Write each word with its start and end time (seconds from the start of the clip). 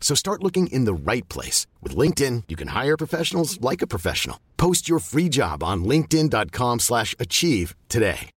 So 0.00 0.16
start 0.16 0.42
looking 0.42 0.66
in 0.66 0.86
the 0.86 0.94
right 0.94 1.28
place. 1.28 1.68
With 1.80 1.94
LinkedIn, 1.94 2.44
you 2.48 2.56
can 2.56 2.68
hire 2.68 2.96
professionals 2.96 3.60
like 3.60 3.80
a 3.80 3.86
professional. 3.86 4.40
Post 4.56 4.88
your 4.88 4.98
free 4.98 5.28
job 5.28 5.62
on 5.62 5.84
linkedin.com 5.84 6.80
slash 6.80 7.14
achieve 7.20 7.76
today. 7.88 8.30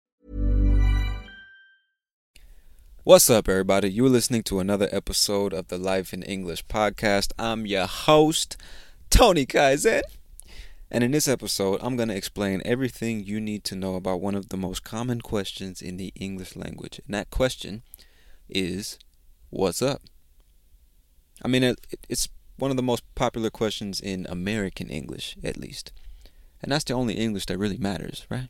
What's 3.03 3.31
up, 3.31 3.49
everybody? 3.49 3.89
You're 3.89 4.09
listening 4.09 4.43
to 4.43 4.59
another 4.59 4.87
episode 4.91 5.53
of 5.53 5.69
the 5.69 5.79
Life 5.79 6.13
in 6.13 6.21
English 6.21 6.67
podcast. 6.67 7.31
I'm 7.39 7.65
your 7.65 7.87
host, 7.87 8.57
Tony 9.09 9.47
Kaizen. 9.47 10.03
And 10.91 11.03
in 11.03 11.09
this 11.09 11.27
episode, 11.27 11.79
I'm 11.81 11.95
going 11.95 12.09
to 12.09 12.15
explain 12.15 12.61
everything 12.63 13.23
you 13.23 13.41
need 13.41 13.63
to 13.63 13.75
know 13.75 13.95
about 13.95 14.21
one 14.21 14.35
of 14.35 14.49
the 14.49 14.57
most 14.57 14.83
common 14.83 15.21
questions 15.21 15.81
in 15.81 15.97
the 15.97 16.13
English 16.15 16.55
language. 16.55 16.99
And 17.03 17.15
that 17.15 17.31
question 17.31 17.81
is, 18.49 18.99
What's 19.49 19.81
up? 19.81 20.03
I 21.43 21.47
mean, 21.47 21.63
it, 21.63 21.79
it's 22.09 22.29
one 22.57 22.71
of 22.71 22.77
the 22.77 22.83
most 22.83 23.03
popular 23.15 23.49
questions 23.49 23.99
in 23.99 24.27
American 24.29 24.89
English, 24.89 25.35
at 25.43 25.57
least. 25.57 25.91
And 26.61 26.71
that's 26.71 26.83
the 26.83 26.93
only 26.93 27.15
English 27.15 27.47
that 27.47 27.57
really 27.57 27.77
matters, 27.77 28.25
right? 28.29 28.49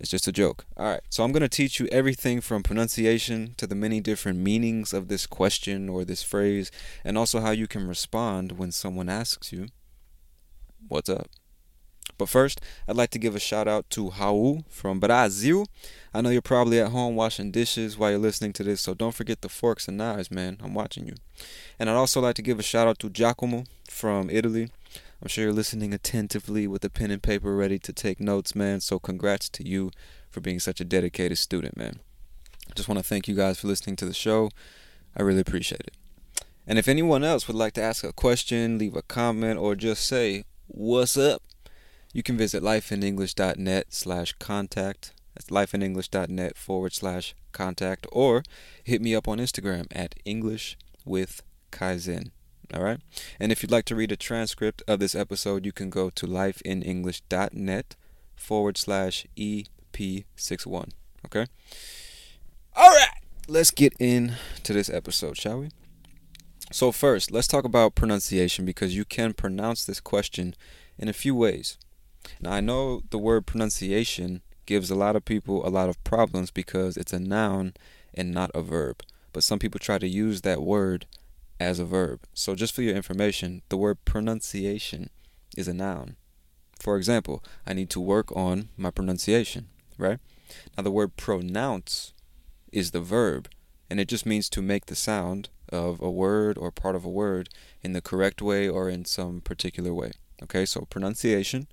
It's 0.00 0.10
just 0.10 0.26
a 0.26 0.32
joke. 0.32 0.64
All 0.76 0.86
right, 0.86 1.02
so 1.08 1.22
I'm 1.22 1.32
going 1.32 1.42
to 1.42 1.48
teach 1.48 1.78
you 1.78 1.86
everything 1.92 2.40
from 2.40 2.62
pronunciation 2.62 3.54
to 3.58 3.66
the 3.66 3.76
many 3.76 4.00
different 4.00 4.38
meanings 4.38 4.92
of 4.92 5.08
this 5.08 5.26
question 5.26 5.88
or 5.88 6.04
this 6.04 6.22
phrase, 6.22 6.70
and 7.04 7.16
also 7.16 7.40
how 7.40 7.50
you 7.50 7.68
can 7.68 7.86
respond 7.86 8.52
when 8.52 8.72
someone 8.72 9.08
asks 9.08 9.52
you, 9.52 9.68
What's 10.88 11.08
up? 11.08 11.28
But 12.16 12.28
first, 12.28 12.60
I'd 12.86 12.96
like 12.96 13.10
to 13.10 13.18
give 13.18 13.34
a 13.34 13.40
shout 13.40 13.66
out 13.66 13.90
to 13.90 14.10
Raul 14.10 14.64
from 14.68 15.00
Brazil. 15.00 15.66
I 16.12 16.20
know 16.20 16.30
you're 16.30 16.42
probably 16.42 16.80
at 16.80 16.90
home 16.92 17.16
washing 17.16 17.50
dishes 17.50 17.98
while 17.98 18.10
you're 18.10 18.18
listening 18.20 18.52
to 18.54 18.62
this, 18.62 18.80
so 18.80 18.94
don't 18.94 19.14
forget 19.14 19.42
the 19.42 19.48
forks 19.48 19.88
and 19.88 19.96
knives, 19.96 20.30
man. 20.30 20.58
I'm 20.62 20.74
watching 20.74 21.06
you. 21.06 21.14
And 21.78 21.90
I'd 21.90 21.96
also 21.96 22.20
like 22.20 22.36
to 22.36 22.42
give 22.42 22.60
a 22.60 22.62
shout 22.62 22.86
out 22.86 22.98
to 23.00 23.10
Giacomo 23.10 23.64
from 23.90 24.30
Italy. 24.30 24.70
I'm 25.20 25.28
sure 25.28 25.44
you're 25.44 25.52
listening 25.52 25.92
attentively 25.92 26.66
with 26.66 26.84
a 26.84 26.90
pen 26.90 27.10
and 27.10 27.22
paper 27.22 27.56
ready 27.56 27.78
to 27.80 27.92
take 27.92 28.20
notes, 28.20 28.54
man. 28.54 28.80
So 28.80 28.98
congrats 28.98 29.48
to 29.48 29.66
you 29.66 29.90
for 30.30 30.40
being 30.40 30.60
such 30.60 30.80
a 30.80 30.84
dedicated 30.84 31.38
student, 31.38 31.76
man. 31.76 32.00
I 32.70 32.74
just 32.74 32.88
want 32.88 32.98
to 32.98 33.04
thank 33.04 33.26
you 33.26 33.34
guys 33.34 33.58
for 33.58 33.66
listening 33.66 33.96
to 33.96 34.04
the 34.04 34.14
show. 34.14 34.50
I 35.16 35.22
really 35.22 35.40
appreciate 35.40 35.80
it. 35.80 35.94
And 36.66 36.78
if 36.78 36.88
anyone 36.88 37.24
else 37.24 37.46
would 37.46 37.56
like 37.56 37.74
to 37.74 37.82
ask 37.82 38.04
a 38.04 38.12
question, 38.12 38.78
leave 38.78 38.96
a 38.96 39.02
comment, 39.02 39.58
or 39.58 39.74
just 39.74 40.06
say, 40.06 40.44
What's 40.66 41.16
up? 41.16 41.42
You 42.14 42.22
can 42.22 42.38
visit 42.38 42.62
lifeinenglish.net 42.62 43.86
slash 43.92 44.32
contact. 44.38 45.12
That's 45.34 45.50
lifeinenglish.net 45.50 46.56
forward 46.56 46.94
slash 46.94 47.34
contact. 47.50 48.06
Or 48.12 48.44
hit 48.84 49.02
me 49.02 49.16
up 49.16 49.26
on 49.26 49.38
Instagram 49.38 49.86
at 49.90 50.14
English 50.24 50.78
with 51.04 51.42
Kaizen. 51.72 52.30
All 52.72 52.84
right. 52.84 53.00
And 53.40 53.50
if 53.50 53.62
you'd 53.62 53.72
like 53.72 53.84
to 53.86 53.96
read 53.96 54.12
a 54.12 54.16
transcript 54.16 54.80
of 54.86 55.00
this 55.00 55.16
episode, 55.16 55.66
you 55.66 55.72
can 55.72 55.90
go 55.90 56.08
to 56.10 56.26
lifeinenglish.net 56.26 57.96
forward 58.36 58.78
slash 58.78 59.26
EP61. 59.36 60.90
Okay. 61.26 61.46
All 62.76 62.90
right. 62.90 63.08
Let's 63.48 63.72
get 63.72 63.92
into 63.98 64.72
this 64.72 64.88
episode, 64.88 65.36
shall 65.36 65.58
we? 65.58 65.70
So, 66.70 66.92
first, 66.92 67.32
let's 67.32 67.48
talk 67.48 67.64
about 67.64 67.94
pronunciation 67.94 68.64
because 68.64 68.96
you 68.96 69.04
can 69.04 69.32
pronounce 69.32 69.84
this 69.84 70.00
question 70.00 70.54
in 70.96 71.08
a 71.08 71.12
few 71.12 71.34
ways. 71.34 71.76
Now, 72.40 72.52
I 72.52 72.60
know 72.60 73.02
the 73.10 73.18
word 73.18 73.46
pronunciation 73.46 74.42
gives 74.66 74.90
a 74.90 74.94
lot 74.94 75.16
of 75.16 75.24
people 75.24 75.66
a 75.66 75.68
lot 75.68 75.88
of 75.88 76.02
problems 76.04 76.50
because 76.50 76.96
it's 76.96 77.12
a 77.12 77.20
noun 77.20 77.74
and 78.14 78.32
not 78.32 78.50
a 78.54 78.62
verb. 78.62 79.02
But 79.32 79.44
some 79.44 79.58
people 79.58 79.78
try 79.78 79.98
to 79.98 80.08
use 80.08 80.40
that 80.40 80.62
word 80.62 81.06
as 81.60 81.78
a 81.78 81.84
verb. 81.84 82.20
So, 82.32 82.54
just 82.54 82.74
for 82.74 82.82
your 82.82 82.96
information, 82.96 83.62
the 83.68 83.76
word 83.76 84.04
pronunciation 84.04 85.10
is 85.56 85.68
a 85.68 85.74
noun. 85.74 86.16
For 86.80 86.96
example, 86.96 87.42
I 87.66 87.72
need 87.72 87.90
to 87.90 88.00
work 88.00 88.34
on 88.36 88.68
my 88.76 88.90
pronunciation, 88.90 89.68
right? 89.98 90.18
Now, 90.76 90.82
the 90.82 90.90
word 90.90 91.16
pronounce 91.16 92.12
is 92.72 92.90
the 92.90 93.00
verb, 93.00 93.48
and 93.88 94.00
it 94.00 94.08
just 94.08 94.26
means 94.26 94.48
to 94.50 94.62
make 94.62 94.86
the 94.86 94.96
sound 94.96 95.48
of 95.70 96.00
a 96.00 96.10
word 96.10 96.58
or 96.58 96.70
part 96.70 96.96
of 96.96 97.04
a 97.04 97.10
word 97.10 97.48
in 97.82 97.92
the 97.92 98.00
correct 98.00 98.42
way 98.42 98.68
or 98.68 98.88
in 98.88 99.04
some 99.04 99.40
particular 99.40 99.94
way. 99.94 100.12
Okay, 100.42 100.64
so 100.64 100.82
pronunciation 100.82 101.68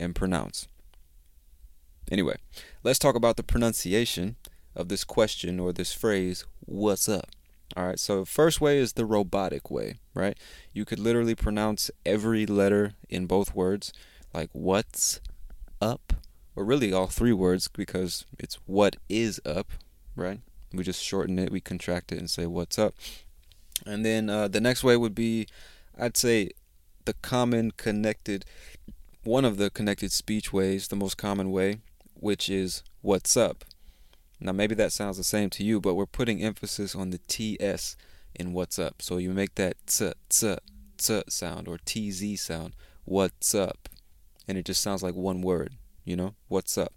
and 0.00 0.14
pronounce. 0.14 0.66
Anyway, 2.10 2.36
let's 2.82 2.98
talk 2.98 3.14
about 3.14 3.36
the 3.36 3.44
pronunciation 3.44 4.34
of 4.74 4.88
this 4.88 5.04
question 5.04 5.60
or 5.60 5.72
this 5.72 5.92
phrase, 5.92 6.44
what's 6.64 7.08
up? 7.08 7.30
All 7.76 7.86
right, 7.86 8.00
so 8.00 8.24
first 8.24 8.60
way 8.60 8.78
is 8.78 8.94
the 8.94 9.06
robotic 9.06 9.70
way, 9.70 10.00
right? 10.12 10.36
You 10.72 10.84
could 10.84 10.98
literally 10.98 11.36
pronounce 11.36 11.88
every 12.04 12.44
letter 12.46 12.94
in 13.08 13.26
both 13.26 13.54
words, 13.54 13.92
like 14.34 14.50
what's 14.52 15.20
up, 15.80 16.14
or 16.56 16.64
really 16.64 16.92
all 16.92 17.06
three 17.06 17.32
words 17.32 17.68
because 17.68 18.24
it's 18.40 18.58
what 18.66 18.96
is 19.08 19.40
up, 19.46 19.70
right? 20.16 20.40
We 20.72 20.82
just 20.82 21.02
shorten 21.02 21.38
it, 21.38 21.52
we 21.52 21.60
contract 21.60 22.10
it, 22.10 22.18
and 22.18 22.28
say 22.28 22.46
what's 22.46 22.78
up. 22.78 22.94
And 23.86 24.04
then 24.04 24.28
uh, 24.28 24.48
the 24.48 24.60
next 24.60 24.82
way 24.82 24.96
would 24.96 25.14
be, 25.14 25.46
I'd 25.96 26.16
say, 26.16 26.50
the 27.04 27.14
common 27.14 27.70
connected, 27.72 28.44
one 29.22 29.44
of 29.44 29.56
the 29.56 29.70
connected 29.70 30.12
speech 30.12 30.52
ways, 30.52 30.88
the 30.88 30.96
most 30.96 31.16
common 31.16 31.50
way, 31.50 31.80
which 32.14 32.48
is 32.48 32.82
what's 33.02 33.36
up. 33.36 33.64
Now, 34.40 34.52
maybe 34.52 34.74
that 34.76 34.92
sounds 34.92 35.18
the 35.18 35.24
same 35.24 35.50
to 35.50 35.64
you, 35.64 35.80
but 35.80 35.94
we're 35.94 36.06
putting 36.06 36.42
emphasis 36.42 36.94
on 36.94 37.10
the 37.10 37.18
TS 37.18 37.96
in 38.34 38.52
what's 38.52 38.78
up. 38.78 39.02
So 39.02 39.18
you 39.18 39.32
make 39.32 39.54
that 39.56 39.76
t, 39.86 40.12
t, 40.30 41.22
sound 41.28 41.68
or 41.68 41.78
TZ 41.78 42.40
sound, 42.40 42.74
what's 43.04 43.54
up. 43.54 43.88
And 44.48 44.56
it 44.56 44.64
just 44.64 44.82
sounds 44.82 45.02
like 45.02 45.14
one 45.14 45.42
word, 45.42 45.74
you 46.04 46.16
know, 46.16 46.34
what's 46.48 46.78
up. 46.78 46.94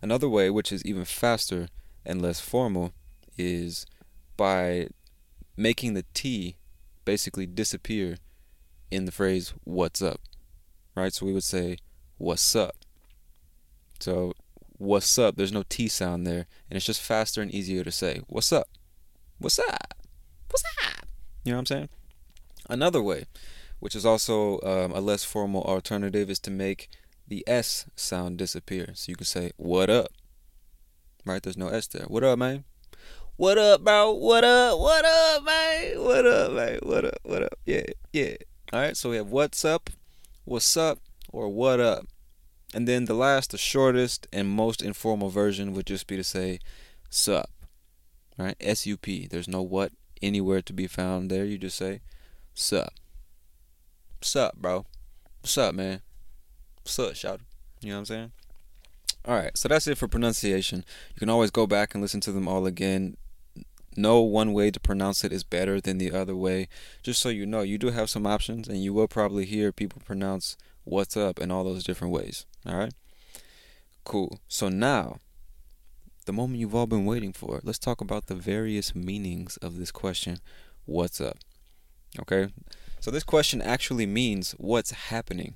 Another 0.00 0.28
way, 0.28 0.48
which 0.48 0.72
is 0.72 0.84
even 0.84 1.04
faster 1.04 1.68
and 2.04 2.22
less 2.22 2.40
formal, 2.40 2.92
is 3.36 3.84
by 4.36 4.88
making 5.56 5.94
the 5.94 6.04
T 6.14 6.56
basically 7.04 7.46
disappear 7.46 8.16
in 8.90 9.04
the 9.04 9.12
phrase 9.12 9.52
what's 9.64 10.00
up. 10.00 10.20
Right? 10.96 11.12
So 11.12 11.26
we 11.26 11.32
would 11.32 11.44
say 11.44 11.76
what's 12.18 12.56
up. 12.56 12.74
So 14.00 14.32
what's 14.78 15.18
up, 15.18 15.36
there's 15.36 15.52
no 15.52 15.62
T 15.68 15.88
sound 15.88 16.26
there, 16.26 16.46
and 16.70 16.76
it's 16.76 16.86
just 16.86 17.02
faster 17.02 17.42
and 17.42 17.52
easier 17.52 17.84
to 17.84 17.92
say. 17.92 18.20
What's 18.28 18.52
up? 18.52 18.68
What's 19.38 19.58
up? 19.58 19.94
What's 20.50 20.64
up? 20.64 21.06
You 21.44 21.52
know 21.52 21.58
what 21.58 21.60
I'm 21.60 21.66
saying? 21.66 21.88
Another 22.68 23.02
way, 23.02 23.26
which 23.78 23.94
is 23.94 24.06
also 24.06 24.60
um, 24.62 24.92
a 24.92 25.00
less 25.00 25.22
formal 25.22 25.62
alternative, 25.62 26.30
is 26.30 26.38
to 26.40 26.50
make 26.50 26.88
the 27.28 27.44
S 27.46 27.86
sound 27.94 28.38
disappear. 28.38 28.90
So 28.94 29.10
you 29.10 29.16
can 29.16 29.26
say, 29.26 29.52
What 29.56 29.90
up? 29.90 30.08
Right? 31.24 31.42
There's 31.42 31.56
no 31.58 31.68
S 31.68 31.86
there. 31.88 32.06
What 32.06 32.24
up, 32.24 32.38
man? 32.38 32.64
What 33.36 33.58
up, 33.58 33.84
bro? 33.84 34.12
What 34.12 34.44
up? 34.44 34.78
What 34.78 35.04
up, 35.04 35.44
man? 35.44 36.02
What 36.02 36.26
up, 36.26 36.52
man? 36.52 36.78
What 36.82 37.04
up? 37.04 37.18
What 37.22 37.42
up? 37.42 37.58
Yeah, 37.66 37.84
yeah. 38.12 38.36
All 38.72 38.80
right, 38.80 38.96
so 38.96 39.10
we 39.10 39.16
have 39.16 39.30
what's 39.30 39.64
up, 39.64 39.90
what's 40.46 40.76
up, 40.76 41.00
or 41.30 41.48
what 41.48 41.80
up. 41.80 42.06
And 42.72 42.88
then 42.88 43.04
the 43.04 43.14
last, 43.14 43.50
the 43.50 43.58
shortest 43.58 44.26
and 44.32 44.48
most 44.48 44.80
informal 44.82 45.28
version 45.28 45.72
would 45.74 45.86
just 45.86 46.06
be 46.06 46.16
to 46.16 46.24
say 46.24 46.60
sup. 47.10 47.50
Right? 48.38 48.56
S 48.60 48.86
U 48.86 48.96
P. 48.96 49.26
There's 49.26 49.48
no 49.48 49.62
what 49.62 49.92
anywhere 50.22 50.62
to 50.62 50.72
be 50.72 50.86
found 50.86 51.30
there. 51.30 51.44
You 51.44 51.58
just 51.58 51.76
say 51.76 52.00
sup. 52.54 52.92
Sup, 54.20 54.56
bro. 54.56 54.86
What's 55.40 55.58
up, 55.58 55.74
man? 55.74 56.00
What's 56.82 56.98
up, 56.98 57.14
shout? 57.14 57.40
You 57.80 57.90
know 57.90 57.96
what 57.96 57.98
I'm 57.98 58.04
saying? 58.06 58.32
Alright, 59.26 59.58
so 59.58 59.68
that's 59.68 59.86
it 59.88 59.98
for 59.98 60.06
pronunciation. 60.06 60.84
You 61.14 61.18
can 61.18 61.28
always 61.28 61.50
go 61.50 61.66
back 61.66 61.94
and 61.94 62.02
listen 62.02 62.20
to 62.20 62.32
them 62.32 62.46
all 62.46 62.66
again. 62.66 63.16
No 63.96 64.20
one 64.20 64.52
way 64.52 64.70
to 64.70 64.80
pronounce 64.80 65.24
it 65.24 65.32
is 65.32 65.44
better 65.44 65.80
than 65.80 65.98
the 65.98 66.12
other 66.12 66.36
way. 66.36 66.68
Just 67.02 67.20
so 67.20 67.28
you 67.28 67.46
know, 67.46 67.62
you 67.62 67.78
do 67.78 67.90
have 67.90 68.10
some 68.10 68.26
options, 68.26 68.68
and 68.68 68.82
you 68.82 68.92
will 68.92 69.08
probably 69.08 69.44
hear 69.44 69.72
people 69.72 70.02
pronounce 70.04 70.56
what's 70.84 71.16
up 71.16 71.38
in 71.38 71.50
all 71.50 71.64
those 71.64 71.84
different 71.84 72.12
ways. 72.12 72.46
Alright? 72.66 72.94
Cool. 74.04 74.38
So 74.48 74.68
now, 74.68 75.18
the 76.26 76.32
moment 76.32 76.60
you've 76.60 76.74
all 76.74 76.86
been 76.86 77.06
waiting 77.06 77.32
for, 77.32 77.60
let's 77.62 77.78
talk 77.78 78.00
about 78.00 78.26
the 78.26 78.34
various 78.34 78.94
meanings 78.94 79.56
of 79.58 79.78
this 79.78 79.90
question 79.90 80.38
what's 80.84 81.20
up? 81.20 81.38
Okay? 82.20 82.48
So 83.00 83.10
this 83.10 83.24
question 83.24 83.60
actually 83.60 84.06
means 84.06 84.52
what's 84.58 84.90
happening. 84.92 85.54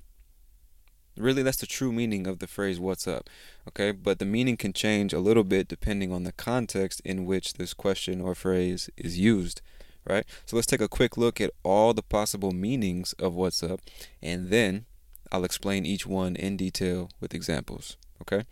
Really, 1.21 1.43
that's 1.43 1.59
the 1.59 1.67
true 1.67 1.93
meaning 1.93 2.27
of 2.27 2.39
the 2.39 2.47
phrase 2.47 2.81
what's 2.81 3.07
up. 3.07 3.29
Okay, 3.69 3.93
but 3.93 4.19
the 4.19 4.25
meaning 4.25 4.57
can 4.57 4.73
change 4.73 5.13
a 5.13 5.21
little 5.21 5.45
bit 5.45 5.69
depending 5.69 6.13
on 6.13 6.25
the 6.25 6.33
context 6.33 7.01
in 7.05 7.27
which 7.27 7.55
this 7.55 7.75
question 7.75 8.21
or 8.21 8.35
phrase 8.35 8.89
is 8.97 9.19
used, 9.19 9.61
right? 10.07 10.25
So 10.47 10.57
let's 10.57 10.67
take 10.67 10.81
a 10.81 10.89
quick 10.89 11.17
look 11.17 11.41
at 11.41 11.51
all 11.63 11.93
the 11.93 12.03
possible 12.03 12.53
meanings 12.53 13.13
of 13.15 13.35
what's 13.35 13.63
up, 13.63 13.81
and 14.23 14.49
then 14.49 14.87
I'll 15.31 15.45
explain 15.45 15.85
each 15.85 16.07
one 16.07 16.37
in 16.37 16.57
detail 16.57 17.11
with 17.21 17.35
examples. 17.35 17.99
Okay, 18.23 18.45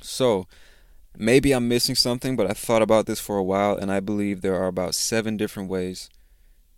so 0.00 0.46
maybe 1.16 1.52
I'm 1.52 1.68
missing 1.68 1.96
something, 1.96 2.36
but 2.36 2.48
I 2.48 2.54
thought 2.54 2.82
about 2.82 3.06
this 3.06 3.20
for 3.20 3.36
a 3.36 3.44
while, 3.44 3.76
and 3.76 3.90
I 3.90 4.00
believe 4.00 4.40
there 4.40 4.56
are 4.56 4.68
about 4.68 4.94
seven 4.94 5.36
different 5.36 5.68
ways 5.68 6.08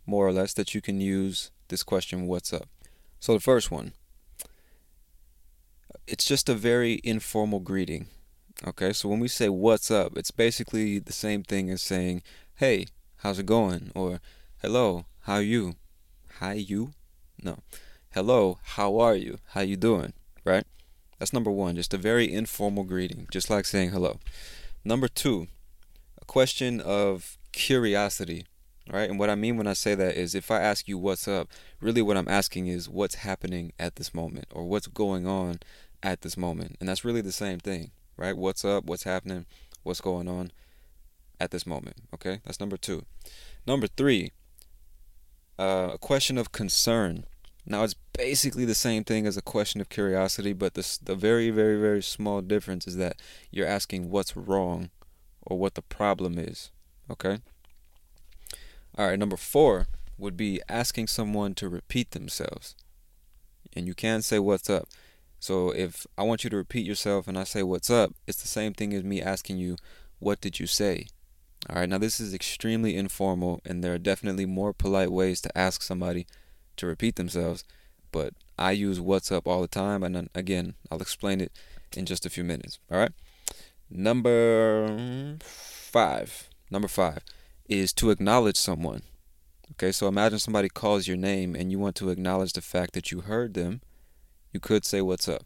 more 0.06 0.26
or 0.26 0.32
less, 0.32 0.52
that 0.54 0.74
you 0.74 0.80
can 0.80 1.00
use 1.00 1.50
this 1.68 1.82
question, 1.82 2.26
what's 2.26 2.52
up? 2.52 2.68
So 3.20 3.34
the 3.34 3.40
first 3.40 3.70
one, 3.70 3.92
it's 6.06 6.24
just 6.24 6.48
a 6.48 6.54
very 6.54 7.00
informal 7.04 7.60
greeting. 7.60 8.06
Okay, 8.66 8.92
so 8.92 9.08
when 9.08 9.20
we 9.20 9.28
say 9.28 9.48
what's 9.48 9.90
up, 9.90 10.16
it's 10.16 10.30
basically 10.30 10.98
the 10.98 11.12
same 11.12 11.42
thing 11.42 11.70
as 11.70 11.82
saying, 11.82 12.22
hey, 12.56 12.86
how's 13.18 13.38
it 13.38 13.46
going? 13.46 13.90
Or 13.94 14.20
hello, 14.60 15.06
how 15.22 15.38
you? 15.38 15.74
Hi 16.38 16.54
you? 16.54 16.92
No. 17.42 17.58
Hello, 18.14 18.58
how 18.62 18.98
are 18.98 19.16
you? 19.16 19.38
How 19.48 19.62
you 19.62 19.76
doing? 19.76 20.12
Right? 20.44 20.64
That's 21.18 21.32
number 21.32 21.50
one, 21.50 21.76
just 21.76 21.94
a 21.94 21.98
very 21.98 22.32
informal 22.32 22.84
greeting, 22.84 23.26
just 23.30 23.48
like 23.48 23.64
saying 23.64 23.90
hello. 23.90 24.18
Number 24.84 25.08
two, 25.08 25.48
a 26.20 26.24
question 26.24 26.80
of 26.80 27.38
curiosity 27.52 28.46
right? 28.90 29.08
And 29.08 29.18
what 29.18 29.30
I 29.30 29.34
mean 29.34 29.56
when 29.56 29.66
I 29.66 29.72
say 29.74 29.94
that 29.94 30.16
is 30.16 30.34
if 30.34 30.50
I 30.50 30.60
ask 30.60 30.88
you 30.88 30.98
what's 30.98 31.28
up, 31.28 31.48
really 31.80 32.02
what 32.02 32.16
I'm 32.16 32.28
asking 32.28 32.66
is 32.66 32.88
what's 32.88 33.16
happening 33.16 33.72
at 33.78 33.96
this 33.96 34.14
moment 34.14 34.46
or 34.50 34.64
what's 34.64 34.86
going 34.86 35.26
on 35.26 35.60
at 36.02 36.22
this 36.22 36.36
moment. 36.36 36.76
And 36.80 36.88
that's 36.88 37.04
really 37.04 37.20
the 37.20 37.32
same 37.32 37.58
thing, 37.58 37.90
right? 38.16 38.36
What's 38.36 38.64
up, 38.64 38.84
what's 38.84 39.04
happening, 39.04 39.46
what's 39.82 40.00
going 40.00 40.28
on 40.28 40.52
at 41.40 41.50
this 41.50 41.66
moment, 41.66 41.96
okay? 42.14 42.40
That's 42.44 42.60
number 42.60 42.76
2. 42.76 43.04
Number 43.66 43.86
3, 43.86 44.32
uh, 45.58 45.90
a 45.94 45.98
question 45.98 46.38
of 46.38 46.52
concern. 46.52 47.24
Now 47.64 47.84
it's 47.84 47.94
basically 48.12 48.64
the 48.64 48.74
same 48.74 49.04
thing 49.04 49.26
as 49.26 49.36
a 49.36 49.42
question 49.42 49.80
of 49.80 49.88
curiosity, 49.88 50.52
but 50.52 50.74
the 50.74 50.98
the 51.02 51.14
very 51.14 51.50
very 51.50 51.80
very 51.80 52.02
small 52.02 52.40
difference 52.40 52.88
is 52.88 52.96
that 52.96 53.16
you're 53.52 53.66
asking 53.66 54.10
what's 54.10 54.36
wrong 54.36 54.90
or 55.40 55.58
what 55.58 55.74
the 55.74 55.82
problem 55.82 56.38
is, 56.38 56.70
okay? 57.08 57.38
All 58.98 59.06
right, 59.06 59.18
number 59.18 59.36
four 59.36 59.86
would 60.18 60.36
be 60.36 60.60
asking 60.68 61.06
someone 61.06 61.54
to 61.54 61.68
repeat 61.68 62.10
themselves. 62.10 62.74
And 63.74 63.86
you 63.86 63.94
can 63.94 64.22
say 64.22 64.38
what's 64.38 64.68
up. 64.68 64.88
So 65.42 65.70
if 65.70 66.06
I 66.16 66.22
want 66.22 66.44
you 66.44 66.50
to 66.50 66.56
repeat 66.56 66.86
yourself 66.86 67.26
and 67.26 67.36
I 67.36 67.42
say 67.42 67.64
what's 67.64 67.90
up, 67.90 68.14
it's 68.28 68.40
the 68.40 68.46
same 68.46 68.74
thing 68.74 68.94
as 68.94 69.02
me 69.02 69.20
asking 69.20 69.56
you, 69.56 69.74
what 70.20 70.40
did 70.40 70.60
you 70.60 70.68
say? 70.68 71.08
All 71.68 71.80
right, 71.80 71.88
now 71.88 71.98
this 71.98 72.20
is 72.20 72.32
extremely 72.32 72.96
informal, 72.96 73.60
and 73.64 73.82
there 73.82 73.92
are 73.92 73.98
definitely 73.98 74.46
more 74.46 74.72
polite 74.72 75.10
ways 75.10 75.40
to 75.40 75.58
ask 75.58 75.82
somebody 75.82 76.28
to 76.76 76.86
repeat 76.86 77.16
themselves. 77.16 77.64
But 78.12 78.34
I 78.56 78.70
use 78.70 79.00
what's 79.00 79.32
up 79.32 79.48
all 79.48 79.62
the 79.62 79.66
time, 79.66 80.04
and 80.04 80.30
again, 80.32 80.74
I'll 80.92 81.02
explain 81.02 81.40
it 81.40 81.50
in 81.96 82.06
just 82.06 82.24
a 82.24 82.30
few 82.30 82.44
minutes. 82.44 82.78
All 82.88 82.98
right, 82.98 83.12
number 83.90 85.38
five. 85.40 86.50
Number 86.70 86.88
five 86.88 87.24
is 87.68 87.92
to 87.94 88.10
acknowledge 88.10 88.56
someone. 88.56 89.02
Okay, 89.72 89.90
so 89.90 90.06
imagine 90.06 90.38
somebody 90.38 90.68
calls 90.68 91.08
your 91.08 91.16
name 91.16 91.56
and 91.56 91.72
you 91.72 91.80
want 91.80 91.96
to 91.96 92.10
acknowledge 92.10 92.52
the 92.52 92.60
fact 92.60 92.92
that 92.94 93.10
you 93.10 93.22
heard 93.22 93.54
them. 93.54 93.80
You 94.52 94.60
could 94.60 94.84
say, 94.84 95.00
What's 95.00 95.28
up? 95.28 95.42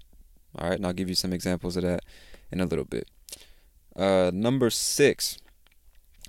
All 0.59 0.69
right, 0.69 0.79
and 0.79 0.87
I'll 0.87 0.93
give 0.93 1.09
you 1.09 1.15
some 1.15 1.33
examples 1.33 1.77
of 1.77 1.83
that 1.83 2.01
in 2.51 2.61
a 2.61 2.67
little 2.67 2.85
bit. 2.85 3.09
Uh, 3.95 4.31
number 4.33 4.71
six. 4.71 5.39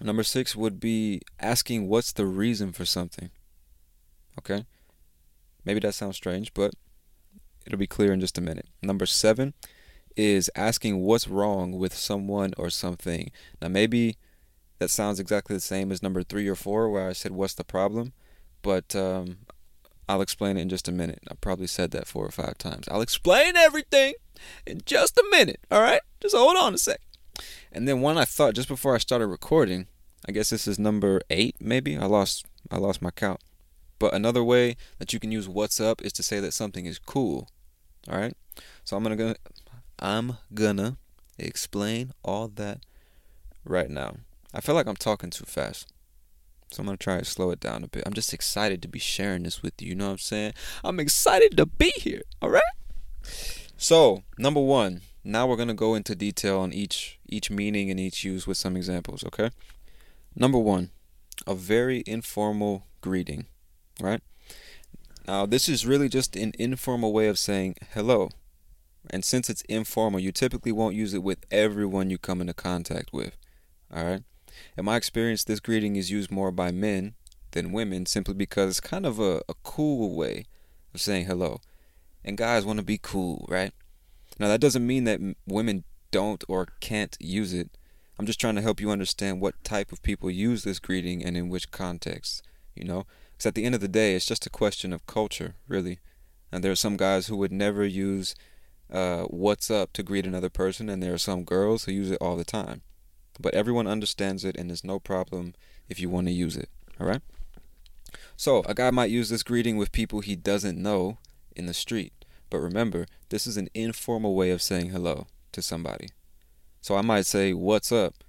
Number 0.01 0.23
six 0.23 0.55
would 0.55 0.79
be 0.79 1.21
asking 1.39 1.87
what's 1.87 2.11
the 2.11 2.25
reason 2.25 2.71
for 2.71 2.85
something. 2.85 3.31
Okay? 4.37 4.65
Maybe 5.65 5.79
that 5.79 5.95
sounds 5.95 6.15
strange, 6.15 6.53
but 6.53 6.73
it'll 7.65 7.79
be 7.79 7.87
clear 7.87 8.13
in 8.13 8.19
just 8.19 8.37
a 8.37 8.41
minute. 8.41 8.67
Number 8.81 9.05
seven 9.05 9.53
is 10.15 10.49
asking 10.55 10.99
what's 11.01 11.27
wrong 11.27 11.73
with 11.73 11.95
someone 11.95 12.53
or 12.57 12.69
something. 12.69 13.31
Now, 13.61 13.69
maybe 13.69 14.17
that 14.79 14.89
sounds 14.89 15.19
exactly 15.19 15.55
the 15.55 15.61
same 15.61 15.91
as 15.91 16.03
number 16.03 16.23
three 16.23 16.47
or 16.47 16.55
four, 16.55 16.89
where 16.89 17.09
I 17.09 17.13
said, 17.13 17.31
What's 17.31 17.55
the 17.55 17.63
problem? 17.63 18.13
But 18.61 18.95
um, 18.95 19.39
I'll 20.09 20.21
explain 20.21 20.57
it 20.57 20.61
in 20.61 20.69
just 20.69 20.87
a 20.87 20.91
minute. 20.91 21.19
I 21.29 21.35
probably 21.35 21.67
said 21.67 21.91
that 21.91 22.07
four 22.07 22.25
or 22.25 22.31
five 22.31 22.57
times. 22.57 22.87
I'll 22.89 23.01
explain 23.01 23.55
everything 23.55 24.13
in 24.65 24.81
just 24.85 25.17
a 25.17 25.25
minute, 25.31 25.59
all 25.69 25.81
right? 25.81 26.01
Just 26.21 26.35
hold 26.35 26.55
on 26.55 26.73
a 26.73 26.77
sec. 26.77 27.01
And 27.71 27.87
then 27.87 28.01
one 28.01 28.17
I 28.17 28.25
thought 28.25 28.55
just 28.55 28.67
before 28.67 28.95
I 28.95 28.99
started 28.99 29.27
recording, 29.27 29.87
I 30.27 30.31
guess 30.31 30.49
this 30.49 30.67
is 30.67 30.79
number 30.79 31.21
eight, 31.29 31.55
maybe. 31.59 31.97
I 31.97 32.05
lost 32.05 32.45
I 32.71 32.77
lost 32.77 33.01
my 33.01 33.11
count. 33.11 33.41
But 33.99 34.13
another 34.13 34.43
way 34.43 34.77
that 34.99 35.13
you 35.13 35.19
can 35.19 35.31
use 35.31 35.49
what's 35.49 35.79
up 35.79 36.01
is 36.01 36.13
to 36.13 36.23
say 36.23 36.39
that 36.39 36.53
something 36.53 36.85
is 36.85 36.99
cool. 36.99 37.49
All 38.09 38.17
right? 38.17 38.35
So 38.83 38.95
I'm 38.95 39.03
going 39.03 39.17
to 39.17 39.35
I'm 39.99 40.37
gonna 40.53 40.97
explain 41.39 42.11
all 42.23 42.47
that 42.49 42.81
right 43.65 43.89
now. 43.89 44.17
I 44.53 44.61
feel 44.61 44.75
like 44.75 44.87
I'm 44.87 44.95
talking 44.95 45.29
too 45.29 45.45
fast. 45.45 45.91
So 46.71 46.81
I'm 46.81 46.87
to 46.97 46.97
try 46.97 47.19
to 47.19 47.25
slow 47.25 47.51
it 47.51 47.59
down 47.59 47.83
a 47.83 47.87
bit. 47.87 48.03
I'm 48.05 48.13
just 48.13 48.33
excited 48.33 48.81
to 48.81 48.87
be 48.87 48.99
sharing 48.99 49.43
this 49.43 49.63
with 49.63 49.81
you. 49.81 49.89
You 49.89 49.95
know 49.95 50.05
what 50.05 50.11
I'm 50.11 50.17
saying? 50.17 50.53
I'm 50.83 50.99
excited 50.99 51.55
to 51.57 51.65
be 51.65 51.91
here. 51.97 52.23
All 52.41 52.49
right? 52.49 52.63
So, 53.77 54.23
number 54.37 54.59
1, 54.59 55.01
now 55.23 55.47
we're 55.47 55.55
to 55.67 55.73
go 55.73 55.95
into 55.95 56.15
detail 56.15 56.59
on 56.59 56.73
each 56.73 57.19
each 57.27 57.51
meaning 57.51 57.91
and 57.91 57.99
each 57.99 58.23
use 58.23 58.47
with 58.47 58.57
some 58.57 58.75
examples, 58.75 59.23
okay? 59.25 59.51
Number 60.35 60.57
1, 60.57 60.89
a 61.45 61.55
very 61.55 62.03
informal 62.07 62.85
greeting, 63.01 63.45
right? 64.01 64.21
Now, 65.27 65.45
this 65.45 65.67
is 65.67 65.85
really 65.85 66.09
just 66.09 66.35
an 66.35 66.53
informal 66.57 67.11
way 67.11 67.27
of 67.27 67.37
saying 67.37 67.75
hello. 67.93 68.29
And 69.09 69.23
since 69.23 69.49
it's 69.49 69.61
informal, 69.63 70.19
you 70.19 70.31
typically 70.31 70.71
won't 70.71 70.95
use 70.95 71.13
it 71.13 71.23
with 71.23 71.45
everyone 71.51 72.09
you 72.09 72.17
come 72.17 72.41
into 72.41 72.53
contact 72.53 73.11
with. 73.13 73.35
All 73.93 74.03
right? 74.03 74.23
In 74.77 74.85
my 74.85 74.95
experience, 74.95 75.43
this 75.43 75.59
greeting 75.59 75.95
is 75.95 76.11
used 76.11 76.31
more 76.31 76.51
by 76.51 76.71
men 76.71 77.15
than 77.51 77.71
women 77.71 78.05
simply 78.05 78.33
because 78.33 78.69
it's 78.69 78.79
kind 78.79 79.05
of 79.05 79.19
a, 79.19 79.41
a 79.49 79.53
cool 79.63 80.15
way 80.15 80.45
of 80.93 81.01
saying 81.01 81.25
hello. 81.25 81.59
And 82.23 82.37
guys 82.37 82.65
want 82.65 82.79
to 82.79 82.85
be 82.85 82.99
cool, 83.01 83.45
right? 83.49 83.71
Now, 84.39 84.47
that 84.47 84.61
doesn't 84.61 84.85
mean 84.85 85.05
that 85.05 85.19
women 85.45 85.83
don't 86.11 86.43
or 86.47 86.67
can't 86.79 87.15
use 87.19 87.53
it. 87.53 87.77
I'm 88.19 88.25
just 88.25 88.39
trying 88.39 88.55
to 88.55 88.61
help 88.61 88.79
you 88.79 88.91
understand 88.91 89.41
what 89.41 89.63
type 89.63 89.91
of 89.91 90.01
people 90.01 90.29
use 90.29 90.63
this 90.63 90.79
greeting 90.79 91.23
and 91.23 91.37
in 91.37 91.49
which 91.49 91.71
context, 91.71 92.43
you 92.75 92.83
know? 92.83 93.05
Because 93.31 93.47
at 93.47 93.55
the 93.55 93.65
end 93.65 93.75
of 93.75 93.81
the 93.81 93.87
day, 93.87 94.15
it's 94.15 94.25
just 94.25 94.45
a 94.45 94.51
question 94.51 94.91
of 94.91 95.05
culture, 95.05 95.55
really. 95.67 95.99
And 96.51 96.63
there 96.63 96.71
are 96.71 96.75
some 96.75 96.97
guys 96.97 97.27
who 97.27 97.37
would 97.37 97.51
never 97.51 97.85
use 97.85 98.35
uh, 98.91 99.23
what's 99.23 99.69
up 99.69 99.93
to 99.93 100.03
greet 100.03 100.25
another 100.25 100.49
person, 100.49 100.89
and 100.89 101.03
there 101.03 101.13
are 101.13 101.19
some 101.19 101.43
girls 101.43 101.85
who 101.85 101.91
use 101.91 102.09
it 102.09 102.17
all 102.21 102.35
the 102.35 102.45
time. 102.45 102.81
But 103.39 103.53
everyone 103.53 103.87
understands 103.87 104.43
it 104.43 104.55
and 104.57 104.69
there's 104.69 104.83
no 104.83 104.99
problem 104.99 105.53
if 105.89 105.99
you 105.99 106.09
want 106.09 106.27
to 106.27 106.33
use 106.33 106.57
it. 106.57 106.69
All 106.99 107.07
right? 107.07 107.21
So, 108.35 108.61
a 108.63 108.73
guy 108.73 108.91
might 108.91 109.11
use 109.11 109.29
this 109.29 109.43
greeting 109.43 109.77
with 109.77 109.91
people 109.91 110.21
he 110.21 110.35
doesn't 110.35 110.81
know 110.81 111.17
in 111.55 111.65
the 111.65 111.73
street, 111.73 112.13
But 112.49 112.59
remember, 112.59 113.07
this 113.29 113.45
is 113.47 113.57
an 113.57 113.67
informal 113.73 114.35
way 114.35 114.51
of 114.51 114.61
saying 114.61 114.89
hello 114.89 115.27
to 115.51 115.61
somebody. 115.61 116.09
So 116.81 116.95
I 116.95 117.01
might 117.01 117.25
say, 117.25 117.53
What's 117.53 117.91
up? 117.91 118.23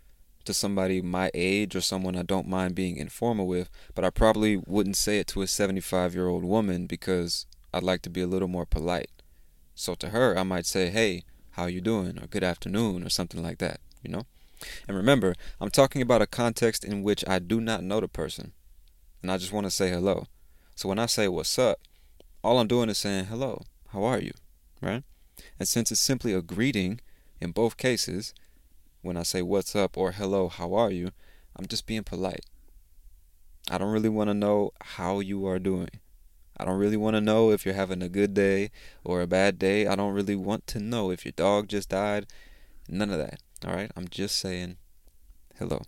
to 0.49 0.55
somebody 0.55 1.03
my 1.03 1.31
age 1.35 1.77
or 1.77 1.81
someone 1.83 2.17
I 2.17 2.23
don't 2.23 2.49
mind 2.49 2.75
being 2.75 2.97
informal 2.97 3.47
with, 3.47 3.69
but 3.95 4.03
I 4.03 4.09
probably 4.09 4.57
wouldn't 4.57 4.97
say 4.97 5.19
it 5.19 5.27
to 5.29 5.43
a 5.43 5.47
75 5.47 6.15
year 6.15 6.27
old 6.27 6.43
woman 6.43 6.87
because 6.87 7.45
I'd 7.73 7.83
like 7.83 8.00
to 8.03 8.11
be 8.11 8.23
a 8.23 8.27
little 8.27 8.49
more 8.49 8.65
polite. 8.65 9.11
So 9.75 9.95
to 9.97 10.09
her, 10.09 10.38
I 10.38 10.45
might 10.45 10.65
say, 10.65 10.88
Hey, 10.88 11.25
how 11.50 11.67
you 11.67 11.83
doing? 11.83 12.19
or 12.19 12.27
Good 12.27 12.43
afternoon, 12.43 13.05
or 13.05 13.11
something 13.11 13.43
like 13.43 13.59
that, 13.59 13.81
you 14.03 14.11
know? 14.11 14.23
And 14.87 14.97
remember, 14.97 15.35
I'm 15.61 15.71
talking 15.71 16.03
about 16.03 16.23
a 16.23 16.27
context 16.27 16.85
in 16.85 17.03
which 17.03 17.25
I 17.27 17.38
do 17.38 17.61
not 17.61 17.83
know 17.83 18.00
the 18.00 18.09
person, 18.09 18.53
and 19.23 19.31
I 19.31 19.38
just 19.38 19.53
want 19.53 19.67
to 19.67 19.71
say 19.71 19.91
hello. 19.91 20.27
So 20.75 20.88
when 20.88 20.99
I 20.99 21.07
say 21.07 21.29
what's 21.29 21.59
up, 21.59 21.81
all 22.43 22.59
I'm 22.59 22.69
doing 22.69 22.88
is 22.88 22.99
saying 22.99 23.27
hello, 23.27 23.62
how 23.88 24.05
are 24.05 24.21
you, 24.21 24.33
right? 24.81 25.03
And 25.59 25.69
since 25.69 25.91
it's 25.91 26.00
simply 26.00 26.33
a 26.33 26.43
greeting 26.43 27.00
in 27.41 27.53
both 27.53 27.77
cases, 27.77 28.35
when 29.03 29.17
I 29.17 29.23
say 29.23 29.43
what's 29.43 29.77
up 29.77 29.97
or 29.97 30.12
hello, 30.12 30.49
how 30.49 30.75
are 30.75 30.91
you, 30.91 31.11
I'm 31.57 31.67
just 31.67 31.87
being 31.87 32.05
polite. 32.05 32.45
I 33.71 33.79
don't 33.79 33.93
really 33.93 34.09
want 34.09 34.29
to 34.29 34.35
know 34.35 34.73
how 34.81 35.21
you 35.21 35.47
are 35.47 35.59
doing. 35.59 35.91
I 36.57 36.65
don't 36.65 36.79
really 36.79 36.97
want 36.97 37.15
to 37.15 37.21
know 37.21 37.50
if 37.50 37.65
you're 37.65 37.75
having 37.75 38.03
a 38.03 38.09
good 38.09 38.35
day 38.35 38.71
or 39.05 39.21
a 39.21 39.27
bad 39.27 39.59
day. 39.59 39.87
I 39.87 39.95
don't 39.95 40.15
really 40.15 40.35
want 40.35 40.67
to 40.69 40.81
know 40.81 41.11
if 41.11 41.25
your 41.25 41.33
dog 41.33 41.69
just 41.69 41.91
died. 41.91 42.27
None 42.88 43.11
of 43.11 43.19
that. 43.19 43.41
All 43.67 43.75
right? 43.75 43.91
I'm 43.97 44.09
just 44.09 44.38
saying 44.38 44.77
hello. 45.59 45.83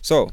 So, 0.00 0.30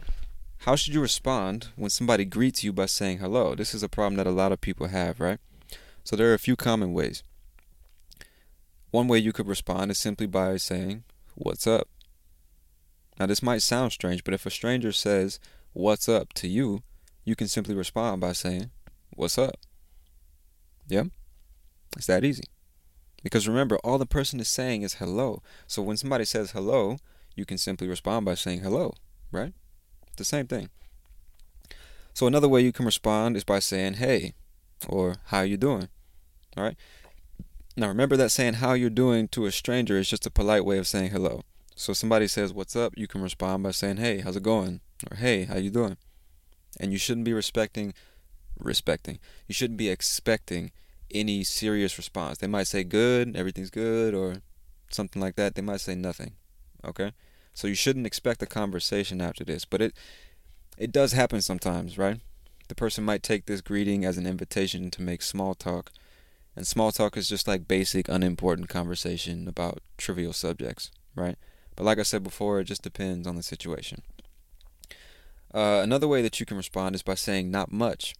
how 0.60 0.76
should 0.76 0.94
you 0.94 1.02
respond 1.02 1.70
when 1.76 1.90
somebody 1.90 2.26
greets 2.26 2.64
you 2.64 2.74
by 2.74 2.86
saying 2.86 3.20
hello? 3.20 3.56
This 3.56 3.74
is 3.74 3.84
a 3.84 3.90
problem 3.90 4.16
that 4.18 4.28
a 4.28 4.32
lot 4.32 4.52
of 4.52 4.62
people 4.62 4.88
have, 4.88 5.20
right? 5.20 5.40
So, 6.04 6.16
there 6.16 6.30
are 6.32 6.36
a 6.36 6.40
few 6.40 6.56
common 6.56 6.94
ways. 6.94 7.24
One 8.92 9.08
way 9.08 9.18
you 9.20 9.34
could 9.34 9.48
respond 9.48 9.92
is 9.92 9.98
simply 9.98 10.28
by 10.28 10.58
saying, 10.58 11.04
What's 11.36 11.68
up? 11.68 11.88
Now, 13.20 13.26
this 13.26 13.44
might 13.44 13.62
sound 13.62 13.92
strange, 13.92 14.24
but 14.24 14.34
if 14.34 14.46
a 14.46 14.50
stranger 14.50 14.92
says, 14.92 15.40
What's 15.74 16.08
up 16.10 16.34
to 16.34 16.48
you, 16.48 16.84
you 17.24 17.36
can 17.36 17.48
simply 17.48 17.76
respond 17.76 18.22
by 18.22 18.32
saying, 18.32 18.72
What's 19.16 19.38
up? 19.38 19.60
Yeah? 20.88 21.04
It's 21.96 22.08
that 22.08 22.24
easy. 22.24 22.44
Because 23.24 23.48
remember, 23.48 23.78
all 23.78 23.98
the 23.98 24.06
person 24.06 24.40
is 24.40 24.48
saying 24.48 24.84
is 24.84 24.96
hello. 24.96 25.42
So 25.66 25.82
when 25.82 25.98
somebody 25.98 26.26
says 26.26 26.52
hello, 26.52 26.98
you 27.36 27.46
can 27.46 27.58
simply 27.58 27.88
respond 27.88 28.26
by 28.26 28.36
saying 28.36 28.62
hello, 28.62 28.94
right? 29.32 29.54
The 30.18 30.26
same 30.26 30.48
thing. 30.48 30.70
So 32.14 32.26
another 32.26 32.50
way 32.50 32.62
you 32.62 32.72
can 32.72 32.86
respond 32.86 33.38
is 33.38 33.44
by 33.44 33.60
saying 33.60 33.96
hey 33.96 34.34
or 34.88 35.18
how 35.26 35.42
you 35.42 35.58
doing. 35.58 35.90
All 36.56 36.64
right? 36.64 36.78
Now 37.76 37.88
remember 37.88 38.18
that 38.18 38.32
saying 38.32 38.56
how 38.56 38.74
you're 38.74 38.90
doing 38.90 39.28
to 39.30 39.46
a 39.46 39.52
stranger 39.52 39.98
is 39.98 40.10
just 40.10 40.26
a 40.26 40.32
polite 40.32 40.66
way 40.66 40.80
of 40.80 40.88
saying 40.88 41.12
hello. 41.12 41.42
So 41.76 41.94
somebody 41.94 42.28
says 42.28 42.54
what's 42.54 42.76
up, 42.76 42.94
you 42.98 43.08
can 43.08 43.22
respond 43.22 43.64
by 43.64 43.72
saying 43.72 43.98
hey, 43.98 44.20
how's 44.20 44.36
it 44.36 44.44
going? 44.44 44.82
or 45.12 45.18
hey, 45.18 45.44
how 45.46 45.58
you 45.58 45.70
doing? 45.70 45.98
And 46.80 46.92
you 46.92 46.98
shouldn't 46.98 47.26
be 47.26 47.34
respecting 47.34 47.94
respecting. 48.60 49.20
You 49.48 49.54
shouldn't 49.54 49.78
be 49.78 49.90
expecting 49.90 50.72
any 51.12 51.44
serious 51.44 51.98
response. 51.98 52.38
They 52.38 52.48
might 52.48 52.68
say 52.68 52.84
good, 52.84 53.36
everything's 53.36 53.70
good 53.70 54.14
or 54.14 54.38
something 54.90 55.22
like 55.22 55.36
that. 55.36 55.56
They 55.56 55.62
might 55.62 55.82
say 55.82 55.96
nothing. 55.96 56.34
Okay? 56.86 57.14
So 57.54 57.68
you 57.68 57.76
shouldn't 57.76 58.08
expect 58.08 58.42
a 58.44 58.48
conversation 58.48 59.22
after 59.22 59.44
this, 59.44 59.66
but 59.66 59.82
it 59.82 59.94
it 60.78 60.92
does 60.92 61.14
happen 61.14 61.42
sometimes, 61.42 61.98
right? 61.98 62.20
The 62.68 62.76
person 62.76 63.04
might 63.04 63.24
take 63.24 63.46
this 63.46 63.62
greeting 63.62 64.06
as 64.06 64.18
an 64.18 64.28
invitation 64.28 64.92
to 64.92 65.02
make 65.02 65.24
small 65.24 65.56
talk 65.56 65.92
and 66.58 66.66
small 66.66 66.92
talk 66.92 67.16
is 67.16 67.30
just 67.30 67.48
like 67.48 67.68
basic, 67.68 68.10
unimportant 68.10 68.68
conversation 68.68 69.48
about 69.48 69.80
trivial 69.96 70.34
subjects, 70.34 70.90
right? 71.16 71.38
But 71.76 71.84
like 71.84 72.00
I 72.00 72.04
said 72.04 72.24
before, 72.24 72.60
it 72.60 72.64
just 72.64 72.82
depends 72.82 73.28
on 73.28 73.36
the 73.36 73.44
situation. 73.44 74.02
Uh, 75.54 75.82
another 75.84 76.08
way 76.08 76.24
that 76.24 76.40
you 76.40 76.48
can 76.48 76.58
respond 76.58 76.96
is 76.96 77.04
by 77.04 77.14
saying 77.14 77.52
not 77.52 77.72
much. 77.72 78.16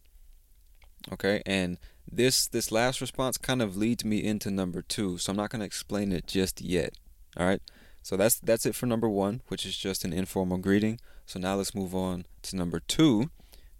Okay, 1.12 1.42
and 1.46 1.78
this 2.10 2.48
this 2.48 2.72
last 2.72 3.00
response 3.00 3.38
kind 3.38 3.60
of 3.60 3.76
leads 3.76 4.04
me 4.04 4.22
into 4.24 4.50
number 4.50 4.82
two, 4.82 5.18
so 5.18 5.30
I'm 5.30 5.36
not 5.36 5.50
going 5.50 5.60
to 5.60 5.66
explain 5.66 6.12
it 6.12 6.26
just 6.26 6.60
yet. 6.60 6.94
All 7.36 7.46
right, 7.46 7.60
so 8.02 8.16
that's 8.16 8.38
that's 8.40 8.66
it 8.66 8.74
for 8.74 8.86
number 8.86 9.08
one, 9.08 9.42
which 9.48 9.66
is 9.66 9.76
just 9.76 10.04
an 10.04 10.12
informal 10.12 10.58
greeting. 10.58 11.00
So 11.26 11.38
now 11.38 11.56
let's 11.56 11.74
move 11.74 11.94
on 11.94 12.24
to 12.42 12.56
number 12.56 12.80
two, 12.80 13.30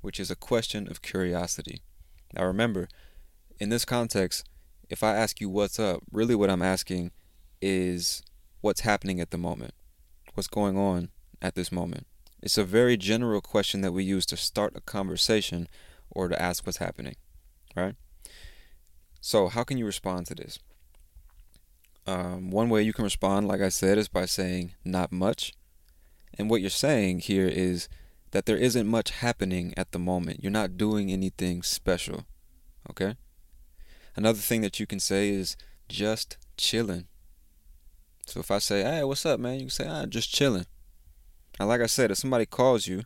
which 0.01 0.21
is 0.21 0.31
a 0.31 0.37
question 0.37 0.89
of 0.91 1.03
curiosity. 1.03 1.83
Now 2.35 2.45
remember, 2.45 2.89
in 3.59 3.71
this 3.71 3.85
context, 3.85 4.47
if 4.91 5.03
I 5.03 5.17
ask 5.17 5.41
you 5.41 5.49
what's 5.49 5.79
up, 5.79 6.03
really 6.13 6.35
what 6.35 6.51
I'm 6.51 6.63
asking 6.63 7.11
is 7.63 8.23
what's 8.61 8.81
happening 8.83 9.21
at 9.21 9.31
the 9.31 9.39
moment, 9.39 9.75
what's 10.35 10.49
going 10.49 10.77
on 10.77 11.09
at 11.41 11.55
this 11.55 11.73
moment. 11.73 12.07
It's 12.43 12.59
a 12.59 12.65
very 12.65 12.97
general 12.97 13.41
question 13.41 13.81
that 13.81 13.93
we 13.93 14.05
use 14.05 14.27
to 14.27 14.37
start 14.37 14.77
a 14.77 14.81
conversation 14.81 15.69
or 16.11 16.29
to 16.29 16.41
ask 16.41 16.65
what's 16.65 16.79
happening, 16.79 17.17
right? 17.75 17.97
So, 19.21 19.49
how 19.49 19.65
can 19.65 19.79
you 19.79 19.87
respond 19.87 20.27
to 20.27 20.35
this? 20.35 20.59
Um, 22.07 22.51
one 22.51 22.71
way 22.71 22.83
you 22.83 22.93
can 22.93 23.05
respond, 23.05 23.49
like 23.49 23.61
I 23.61 23.69
said, 23.69 23.99
is 23.99 24.09
by 24.09 24.25
saying 24.25 24.73
not 24.85 25.13
much. 25.13 25.53
And 26.39 26.49
what 26.49 26.61
you're 26.61 26.71
saying 26.71 27.21
here 27.21 27.49
is 27.49 27.89
that 28.31 28.47
there 28.47 28.57
isn't 28.57 28.87
much 28.87 29.11
happening 29.11 29.75
at 29.77 29.93
the 29.93 29.99
moment. 29.99 30.43
You're 30.43 30.53
not 30.53 30.77
doing 30.77 31.11
anything 31.11 31.63
special, 31.63 32.25
okay? 32.91 33.17
Another 34.17 34.39
thing 34.39 34.61
that 34.63 34.81
you 34.81 34.87
can 34.87 35.01
say 35.01 35.29
is 35.29 35.57
just 35.89 36.37
chilling. 36.57 37.07
So 38.27 38.41
if 38.41 38.51
I 38.51 38.59
say, 38.59 38.83
hey, 38.83 39.05
what's 39.05 39.25
up, 39.27 39.41
man? 39.41 39.55
You 39.55 39.61
can 39.61 39.71
say, 39.71 39.87
ah, 39.89 40.07
just 40.07 40.33
chilling. 40.33 40.67
And 41.59 41.69
like 41.69 41.81
I 41.81 41.87
said, 41.87 42.11
if 42.11 42.19
somebody 42.19 42.47
calls 42.47 42.87
you 42.87 43.03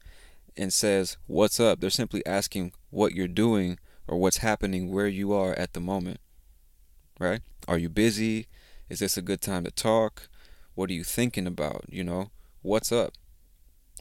and 0.57 0.73
says, 0.73 1.16
what's 1.26 1.61
up, 1.61 1.81
they're 1.81 1.90
simply 1.90 2.25
asking 2.26 2.73
what 2.90 3.14
you're 3.14 3.28
doing 3.28 3.78
or 4.06 4.18
what's 4.18 4.38
happening 4.38 4.90
where 4.90 5.09
you 5.09 5.32
are 5.32 5.54
at 5.54 5.73
the 5.73 5.80
moment. 5.80 6.21
Right? 7.18 7.40
Are 7.68 7.78
you 7.78 7.88
busy? 7.88 8.47
Is 8.88 8.99
this 8.99 9.16
a 9.16 9.23
good 9.23 9.40
time 9.40 9.64
to 9.64 9.71
talk? 9.71 10.28
What 10.75 10.90
are 10.90 10.94
you 10.94 11.04
thinking 11.04 11.47
about? 11.47 11.85
You 11.88 12.04
know, 12.04 12.30
what's 12.62 12.90
up? 12.92 13.14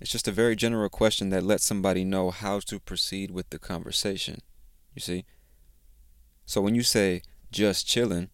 It's 0.01 0.11
just 0.11 0.27
a 0.27 0.31
very 0.31 0.55
general 0.55 0.89
question 0.89 1.29
that 1.29 1.43
lets 1.43 1.63
somebody 1.63 2.03
know 2.03 2.31
how 2.31 2.59
to 2.61 2.79
proceed 2.79 3.31
with 3.31 3.49
the 3.49 3.59
conversation. 3.59 4.39
You 4.95 5.01
see? 5.01 5.25
So 6.45 6.59
when 6.61 6.75
you 6.75 6.83
say 6.83 7.21
just 7.51 7.87
chilling, 7.87 8.29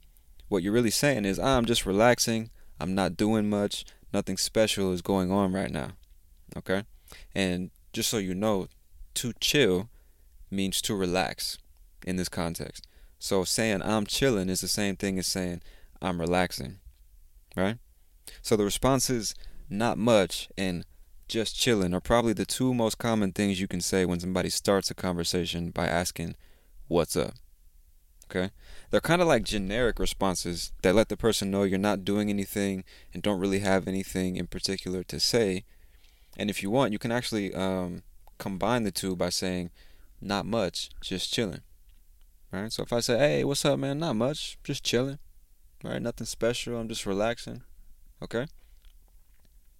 what 0.48 0.64
you're 0.64 0.74
really 0.74 0.92
saying 0.92 1.26
is 1.26 1.40
ah, 1.40 1.58
I'm 1.58 1.66
just 1.66 1.86
relaxing, 1.86 2.52
I'm 2.80 2.96
not 2.96 3.18
doing 3.18 3.50
much, 3.50 3.86
nothing 4.14 4.38
special 4.38 4.94
is 4.94 5.02
going 5.02 5.32
on 5.32 5.52
right 5.52 5.72
now. 5.72 5.90
Okay? 6.56 6.84
And 7.36 7.72
just 7.92 8.10
so 8.10 8.18
you 8.18 8.34
know, 8.34 8.68
to 9.16 9.34
chill 9.40 9.90
means 10.50 10.82
to 10.82 10.96
relax 10.96 11.58
in 12.06 12.16
this 12.16 12.30
context. 12.30 12.88
So 13.20 13.44
saying 13.44 13.82
I'm 13.82 14.06
chilling 14.06 14.50
is 14.50 14.62
the 14.62 14.68
same 14.68 14.96
thing 14.96 15.18
as 15.18 15.28
saying 15.28 15.62
I'm 16.02 16.22
relaxing. 16.22 16.80
Right? 17.56 17.78
So 18.42 18.56
the 18.56 18.64
responses 18.64 19.34
not 19.70 19.98
much 19.98 20.50
and 20.58 20.86
just 21.28 21.60
chilling 21.60 21.94
are 21.94 22.00
probably 22.00 22.34
the 22.34 22.46
two 22.46 22.74
most 22.74 22.98
common 22.98 23.34
things 23.34 23.60
you 23.60 23.68
can 23.68 23.82
say 23.82 24.06
when 24.06 24.20
somebody 24.20 24.50
starts 24.50 24.90
a 24.90 24.96
conversation 24.96 25.72
by 25.72 25.88
asking, 25.88 26.36
What's 26.88 27.18
up? 27.18 27.34
Okay? 28.30 28.52
They're 28.90 29.02
kind 29.02 29.22
of 29.22 29.28
like 29.28 29.44
generic 29.44 30.00
responses 30.00 30.72
that 30.82 30.96
let 30.96 31.10
the 31.10 31.18
person 31.18 31.52
know 31.52 31.64
you're 31.64 31.78
not 31.78 32.06
doing 32.06 32.30
anything 32.30 32.84
and 33.14 33.24
don't 33.24 33.40
really 33.40 33.60
have 33.60 33.88
anything 33.88 34.38
in 34.38 34.48
particular 34.48 35.04
to 35.04 35.20
say. 35.20 35.66
And 36.38 36.50
if 36.50 36.62
you 36.64 36.70
want, 36.70 36.94
you 36.94 37.00
can 37.00 37.12
actually 37.12 37.54
um, 37.54 38.04
combine 38.38 38.84
the 38.84 38.92
two 38.92 39.16
by 39.16 39.30
saying, 39.30 39.72
not 40.22 40.46
much, 40.46 40.90
just 41.02 41.34
chilling. 41.34 41.62
Right? 42.52 42.72
So 42.72 42.84
if 42.84 42.94
I 42.94 43.00
say, 43.00 43.18
hey, 43.18 43.44
what's 43.44 43.66
up, 43.66 43.80
man? 43.80 44.00
Not 44.00 44.16
much, 44.16 44.58
just 44.64 44.84
chilling. 44.84 45.20
Right? 45.84 46.02
Nothing 46.02 46.26
special. 46.26 46.78
I'm 46.78 46.88
just 46.88 47.06
relaxing. 47.06 47.64
Okay? 48.22 48.48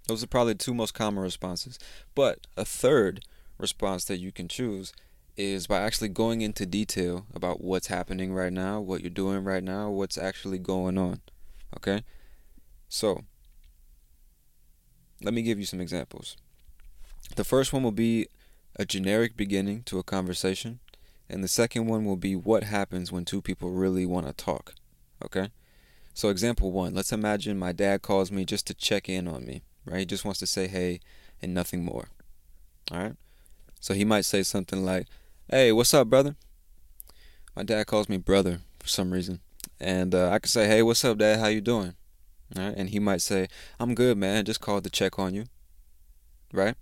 Those 0.08 0.24
are 0.24 0.28
probably 0.28 0.54
the 0.54 0.60
two 0.60 0.74
most 0.74 0.94
common 0.94 1.24
responses. 1.24 1.80
But 2.16 2.48
a 2.56 2.66
third 2.66 3.26
response 3.58 4.06
that 4.06 4.18
you 4.18 4.32
can 4.32 4.48
choose 4.48 4.94
is 5.36 5.68
by 5.68 5.80
actually 5.82 6.10
going 6.10 6.42
into 6.42 6.66
detail 6.66 7.26
about 7.34 7.62
what's 7.62 7.88
happening 7.88 8.34
right 8.34 8.52
now, 8.52 8.80
what 8.80 9.02
you're 9.02 9.10
doing 9.10 9.44
right 9.44 9.64
now, 9.64 9.90
what's 9.90 10.18
actually 10.18 10.58
going 10.58 10.98
on. 10.98 11.22
Okay? 11.76 12.04
So, 12.90 13.24
let 15.22 15.34
me 15.34 15.42
give 15.42 15.60
you 15.60 15.66
some 15.66 15.82
examples. 15.82 16.38
The 17.36 17.44
first 17.44 17.74
one 17.74 17.84
will 17.84 17.92
be 17.92 18.28
a 18.78 18.86
generic 18.86 19.36
beginning 19.36 19.84
to 19.84 20.00
a 20.00 20.04
conversation, 20.04 20.80
and 21.30 21.44
the 21.44 21.48
second 21.48 21.88
one 21.88 22.06
will 22.06 22.16
be 22.18 22.36
what 22.36 22.64
happens 22.64 23.12
when 23.12 23.26
two 23.26 23.42
people 23.42 23.72
really 23.72 24.06
want 24.06 24.28
to 24.28 24.34
talk. 24.34 24.76
Okay? 25.24 25.50
So, 26.14 26.30
example 26.30 26.72
one 26.72 26.94
let's 26.94 27.12
imagine 27.12 27.60
my 27.60 27.72
dad 27.72 28.02
calls 28.02 28.32
me 28.32 28.46
just 28.46 28.66
to 28.68 28.74
check 28.74 29.10
in 29.10 29.28
on 29.28 29.46
me, 29.46 29.62
right? 29.86 30.00
He 30.00 30.06
just 30.06 30.26
wants 30.26 30.40
to 30.40 30.48
say 30.48 30.68
hey 30.68 31.00
and 31.42 31.54
nothing 31.54 31.84
more. 31.84 32.10
All 32.92 33.00
right? 33.00 33.14
So, 33.80 33.94
he 33.94 34.06
might 34.06 34.26
say 34.26 34.44
something 34.44 34.84
like, 34.84 35.08
Hey, 35.50 35.72
what's 35.72 35.94
up, 35.94 36.10
brother? 36.10 36.36
My 37.56 37.64
dad 37.64 37.88
calls 37.88 38.10
me 38.10 38.18
brother 38.18 38.60
for 38.80 38.88
some 38.88 39.12
reason. 39.12 39.40
And 39.80 40.14
uh, 40.16 40.30
I 40.32 40.40
could 40.40 40.52
say, 40.52 40.68
"Hey, 40.68 40.82
what's 40.82 41.06
up, 41.06 41.18
Dad? 41.18 41.40
How 41.40 41.48
you 41.48 41.62
doing?" 41.62 41.96
All 42.56 42.64
right, 42.64 42.76
and 42.76 42.90
he 42.90 43.00
might 43.00 43.22
say, 43.22 43.48
"I'm 43.80 43.96
good, 43.96 44.18
man. 44.18 44.46
Just 44.46 44.62
called 44.62 44.84
to 44.86 44.90
check 44.90 45.20
on 45.20 45.34
you." 45.34 45.46
Right? 46.52 46.76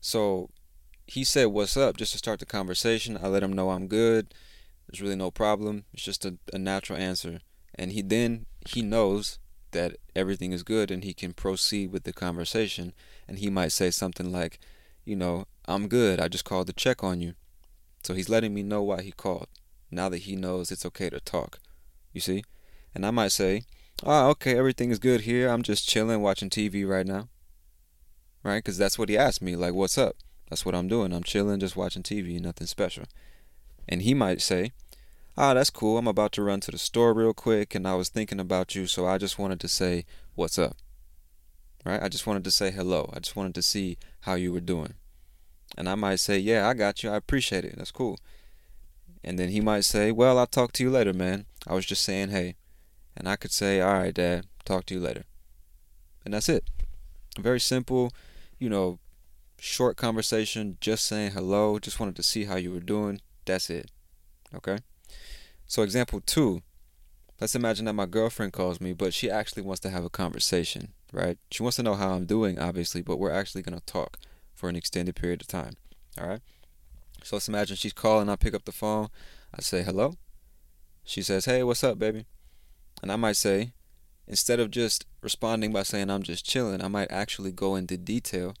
So 0.00 0.50
he 1.06 1.24
said, 1.24 1.46
"What's 1.46 1.76
up?" 1.76 1.96
just 1.96 2.12
to 2.12 2.18
start 2.18 2.40
the 2.40 2.46
conversation. 2.46 3.18
I 3.22 3.28
let 3.28 3.42
him 3.42 3.52
know 3.52 3.70
I'm 3.70 3.88
good. 3.88 4.34
There's 4.88 5.02
really 5.02 5.16
no 5.16 5.30
problem. 5.30 5.84
It's 5.92 6.02
just 6.02 6.24
a, 6.24 6.36
a 6.52 6.58
natural 6.58 6.98
answer, 6.98 7.40
and 7.74 7.92
he 7.92 8.02
then 8.02 8.46
he 8.66 8.82
knows 8.82 9.38
that 9.72 9.96
everything 10.14 10.52
is 10.52 10.62
good 10.62 10.90
and 10.90 11.02
he 11.02 11.12
can 11.12 11.32
proceed 11.32 11.90
with 11.90 12.04
the 12.04 12.12
conversation. 12.12 12.92
And 13.26 13.38
he 13.38 13.50
might 13.50 13.72
say 13.72 13.90
something 13.90 14.30
like, 14.32 14.60
"You 15.04 15.16
know, 15.16 15.46
I'm 15.66 15.88
good. 15.88 16.20
I 16.20 16.28
just 16.28 16.44
called 16.44 16.66
to 16.68 16.72
check 16.72 17.02
on 17.02 17.20
you." 17.20 17.34
So 18.02 18.14
he's 18.14 18.28
letting 18.28 18.52
me 18.54 18.62
know 18.62 18.82
why 18.82 19.02
he 19.02 19.12
called. 19.12 19.48
Now 19.90 20.08
that 20.10 20.18
he 20.18 20.36
knows 20.36 20.70
it's 20.70 20.86
okay 20.86 21.08
to 21.10 21.20
talk. 21.20 21.58
You 22.12 22.20
see? 22.20 22.44
And 22.94 23.04
I 23.04 23.10
might 23.10 23.32
say, 23.32 23.62
oh, 24.02 24.28
okay, 24.30 24.56
everything 24.56 24.90
is 24.90 24.98
good 24.98 25.22
here. 25.22 25.48
I'm 25.48 25.62
just 25.62 25.88
chilling, 25.88 26.20
watching 26.20 26.50
TV 26.50 26.86
right 26.86 27.06
now. 27.06 27.28
Right? 28.42 28.58
Because 28.58 28.78
that's 28.78 28.98
what 28.98 29.08
he 29.08 29.16
asked 29.16 29.42
me. 29.42 29.56
Like, 29.56 29.74
what's 29.74 29.96
up? 29.96 30.16
That's 30.48 30.64
what 30.64 30.74
I'm 30.74 30.88
doing. 30.88 31.12
I'm 31.12 31.22
chilling, 31.22 31.60
just 31.60 31.76
watching 31.76 32.02
TV, 32.02 32.40
nothing 32.40 32.66
special. 32.66 33.04
And 33.88 34.02
he 34.02 34.14
might 34.14 34.40
say, 34.40 34.72
ah, 35.36 35.54
that's 35.54 35.70
cool. 35.70 35.98
I'm 35.98 36.06
about 36.06 36.32
to 36.32 36.42
run 36.42 36.60
to 36.60 36.70
the 36.70 36.78
store 36.78 37.12
real 37.12 37.34
quick, 37.34 37.74
and 37.74 37.86
I 37.86 37.94
was 37.94 38.08
thinking 38.08 38.40
about 38.40 38.74
you, 38.74 38.86
so 38.86 39.06
I 39.06 39.18
just 39.18 39.38
wanted 39.38 39.60
to 39.60 39.68
say, 39.68 40.04
what's 40.34 40.58
up? 40.58 40.76
Right? 41.84 42.02
I 42.02 42.08
just 42.08 42.26
wanted 42.26 42.44
to 42.44 42.50
say 42.50 42.70
hello. 42.70 43.10
I 43.14 43.20
just 43.20 43.36
wanted 43.36 43.54
to 43.56 43.62
see 43.62 43.98
how 44.20 44.34
you 44.34 44.52
were 44.52 44.60
doing. 44.60 44.94
And 45.76 45.88
I 45.88 45.94
might 45.96 46.20
say, 46.20 46.38
yeah, 46.38 46.68
I 46.68 46.74
got 46.74 47.02
you. 47.02 47.10
I 47.10 47.16
appreciate 47.16 47.64
it. 47.64 47.76
That's 47.76 47.90
cool. 47.90 48.18
And 49.24 49.38
then 49.38 49.48
he 49.48 49.60
might 49.60 49.84
say, 49.84 50.12
Well, 50.12 50.38
I'll 50.38 50.46
talk 50.46 50.72
to 50.72 50.82
you 50.82 50.90
later, 50.90 51.14
man. 51.14 51.46
I 51.66 51.74
was 51.74 51.86
just 51.86 52.04
saying 52.04 52.28
hey. 52.28 52.56
And 53.16 53.26
I 53.26 53.36
could 53.36 53.52
say, 53.52 53.80
All 53.80 53.94
right, 53.94 54.12
Dad, 54.12 54.46
talk 54.64 54.84
to 54.86 54.94
you 54.94 55.00
later. 55.00 55.24
And 56.24 56.34
that's 56.34 56.48
it. 56.48 56.68
Very 57.38 57.58
simple, 57.58 58.12
you 58.58 58.68
know, 58.68 58.98
short 59.64 59.96
conversation, 59.96 60.76
just 60.80 61.04
saying 61.06 61.32
hello, 61.32 61.78
just 61.78 61.98
wanted 61.98 62.16
to 62.16 62.22
see 62.22 62.44
how 62.44 62.56
you 62.56 62.70
were 62.70 62.80
doing. 62.80 63.20
That's 63.46 63.70
it. 63.70 63.90
Okay? 64.54 64.78
So, 65.66 65.82
example 65.82 66.20
two 66.20 66.62
let's 67.40 67.54
imagine 67.54 67.84
that 67.86 67.94
my 67.94 68.06
girlfriend 68.06 68.52
calls 68.52 68.80
me, 68.80 68.92
but 68.92 69.12
she 69.12 69.30
actually 69.30 69.62
wants 69.62 69.80
to 69.80 69.90
have 69.90 70.04
a 70.04 70.10
conversation, 70.10 70.92
right? 71.12 71.36
She 71.50 71.62
wants 71.62 71.76
to 71.76 71.82
know 71.82 71.94
how 71.94 72.12
I'm 72.12 72.26
doing, 72.26 72.58
obviously, 72.58 73.02
but 73.02 73.18
we're 73.18 73.32
actually 73.32 73.62
going 73.62 73.78
to 73.78 73.84
talk 73.84 74.18
for 74.54 74.68
an 74.68 74.76
extended 74.76 75.16
period 75.16 75.40
of 75.40 75.48
time. 75.48 75.74
All 76.20 76.28
right? 76.28 76.40
So 77.22 77.36
let's 77.36 77.48
imagine 77.48 77.76
she's 77.76 77.92
calling. 77.92 78.28
I 78.28 78.36
pick 78.36 78.54
up 78.54 78.64
the 78.64 78.72
phone. 78.72 79.08
I 79.52 79.62
say, 79.62 79.82
hello. 79.82 80.14
She 81.04 81.22
says, 81.22 81.46
hey, 81.46 81.62
what's 81.64 81.82
up, 81.82 81.98
baby? 81.98 82.26
And 83.02 83.10
I 83.10 83.16
might 83.16 83.36
say, 83.36 83.72
instead 84.28 84.60
of 84.60 84.70
just 84.70 85.04
responding 85.20 85.72
by 85.72 85.82
saying 85.82 86.10
I'm 86.10 86.22
just 86.22 86.46
chilling, 86.46 86.82
I 86.82 86.88
might 86.88 87.10
actually 87.10 87.52
go 87.52 87.74
into 87.74 87.96
detail 87.96 88.54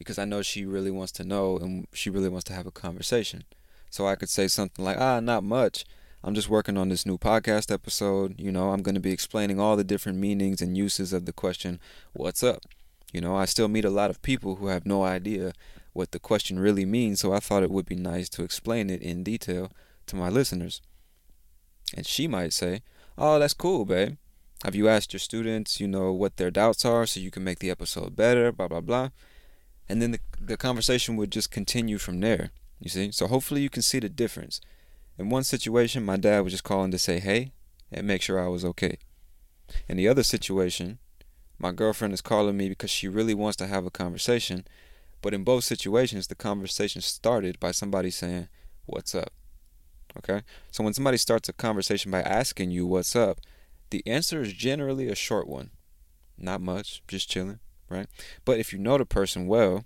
because 0.00 0.18
I 0.18 0.24
know 0.24 0.40
she 0.40 0.64
really 0.64 0.90
wants 0.90 1.12
to 1.12 1.24
know 1.24 1.58
and 1.58 1.86
she 1.92 2.08
really 2.08 2.30
wants 2.30 2.44
to 2.44 2.54
have 2.54 2.66
a 2.66 2.70
conversation. 2.70 3.44
So 3.90 4.06
I 4.06 4.14
could 4.14 4.30
say 4.30 4.48
something 4.48 4.82
like, 4.82 4.96
ah, 4.98 5.20
not 5.20 5.44
much. 5.44 5.84
I'm 6.24 6.34
just 6.34 6.48
working 6.48 6.78
on 6.78 6.88
this 6.88 7.04
new 7.04 7.18
podcast 7.18 7.70
episode. 7.70 8.40
You 8.40 8.50
know, 8.50 8.70
I'm 8.70 8.80
going 8.80 8.94
to 8.94 9.00
be 9.00 9.12
explaining 9.12 9.60
all 9.60 9.76
the 9.76 9.84
different 9.84 10.16
meanings 10.16 10.62
and 10.62 10.74
uses 10.74 11.12
of 11.12 11.26
the 11.26 11.34
question, 11.34 11.80
what's 12.14 12.42
up? 12.42 12.62
You 13.12 13.20
know, 13.20 13.36
I 13.36 13.44
still 13.44 13.68
meet 13.68 13.84
a 13.84 13.90
lot 13.90 14.08
of 14.08 14.22
people 14.22 14.56
who 14.56 14.68
have 14.68 14.86
no 14.86 15.02
idea 15.02 15.52
what 15.92 16.12
the 16.12 16.18
question 16.18 16.58
really 16.58 16.86
means, 16.86 17.20
so 17.20 17.34
I 17.34 17.40
thought 17.40 17.62
it 17.62 17.70
would 17.70 17.84
be 17.84 17.94
nice 17.94 18.30
to 18.30 18.42
explain 18.42 18.88
it 18.88 19.02
in 19.02 19.22
detail 19.22 19.70
to 20.06 20.16
my 20.16 20.30
listeners. 20.30 20.80
And 21.94 22.06
she 22.06 22.26
might 22.26 22.54
say, 22.54 22.80
Oh, 23.18 23.38
that's 23.38 23.52
cool, 23.52 23.84
babe. 23.84 24.16
Have 24.64 24.74
you 24.74 24.88
asked 24.88 25.12
your 25.12 25.20
students, 25.20 25.78
you 25.78 25.86
know, 25.86 26.10
what 26.10 26.38
their 26.38 26.50
doubts 26.50 26.86
are 26.86 27.04
so 27.04 27.20
you 27.20 27.30
can 27.30 27.44
make 27.44 27.58
the 27.58 27.70
episode 27.70 28.16
better, 28.16 28.50
blah, 28.50 28.68
blah, 28.68 28.80
blah. 28.80 29.10
And 29.90 30.00
then 30.00 30.12
the, 30.12 30.20
the 30.40 30.56
conversation 30.56 31.16
would 31.16 31.30
just 31.30 31.50
continue 31.50 31.98
from 31.98 32.20
there, 32.20 32.50
you 32.78 32.88
see? 32.88 33.10
So 33.12 33.26
hopefully 33.26 33.60
you 33.60 33.70
can 33.70 33.82
see 33.82 33.98
the 33.98 34.08
difference. 34.08 34.60
In 35.18 35.28
one 35.28 35.44
situation, 35.44 36.04
my 36.04 36.16
dad 36.16 36.40
was 36.40 36.52
just 36.52 36.64
calling 36.64 36.90
to 36.92 36.98
say 36.98 37.18
hey 37.18 37.52
and 37.90 38.06
make 38.06 38.22
sure 38.22 38.42
I 38.42 38.48
was 38.48 38.64
okay. 38.64 38.98
In 39.88 39.96
the 39.96 40.08
other 40.08 40.22
situation, 40.22 40.98
my 41.58 41.72
girlfriend 41.72 42.14
is 42.14 42.20
calling 42.20 42.56
me 42.56 42.68
because 42.68 42.90
she 42.90 43.08
really 43.08 43.34
wants 43.34 43.56
to 43.56 43.66
have 43.66 43.84
a 43.84 43.90
conversation 43.90 44.64
but 45.22 45.34
in 45.34 45.44
both 45.44 45.64
situations, 45.64 46.26
the 46.26 46.34
conversation 46.34 47.02
started 47.02 47.60
by 47.60 47.72
somebody 47.72 48.10
saying, 48.10 48.48
What's 48.86 49.14
up? 49.14 49.32
Okay? 50.18 50.42
So 50.70 50.82
when 50.82 50.94
somebody 50.94 51.18
starts 51.18 51.48
a 51.48 51.52
conversation 51.52 52.10
by 52.10 52.22
asking 52.22 52.70
you, 52.70 52.86
What's 52.86 53.14
up? 53.14 53.40
the 53.90 54.06
answer 54.06 54.40
is 54.40 54.52
generally 54.52 55.08
a 55.08 55.16
short 55.16 55.48
one. 55.48 55.70
Not 56.38 56.60
much, 56.60 57.02
just 57.08 57.28
chilling, 57.28 57.58
right? 57.90 58.06
But 58.44 58.58
if 58.58 58.72
you 58.72 58.78
know 58.78 58.96
the 58.96 59.04
person 59.04 59.46
well, 59.46 59.84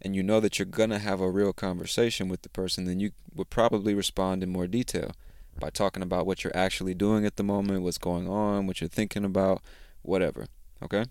and 0.00 0.14
you 0.14 0.22
know 0.22 0.40
that 0.40 0.58
you're 0.58 0.66
going 0.66 0.90
to 0.90 0.98
have 0.98 1.20
a 1.20 1.30
real 1.30 1.52
conversation 1.52 2.28
with 2.28 2.42
the 2.42 2.48
person, 2.48 2.84
then 2.84 3.00
you 3.00 3.10
would 3.34 3.50
probably 3.50 3.94
respond 3.94 4.42
in 4.42 4.50
more 4.50 4.66
detail 4.66 5.12
by 5.58 5.70
talking 5.70 6.02
about 6.02 6.26
what 6.26 6.44
you're 6.44 6.56
actually 6.56 6.94
doing 6.94 7.26
at 7.26 7.36
the 7.36 7.42
moment, 7.42 7.82
what's 7.82 7.98
going 7.98 8.28
on, 8.28 8.66
what 8.66 8.80
you're 8.80 8.88
thinking 8.88 9.24
about, 9.24 9.60
whatever. 10.02 10.46
Okay? 10.82 11.04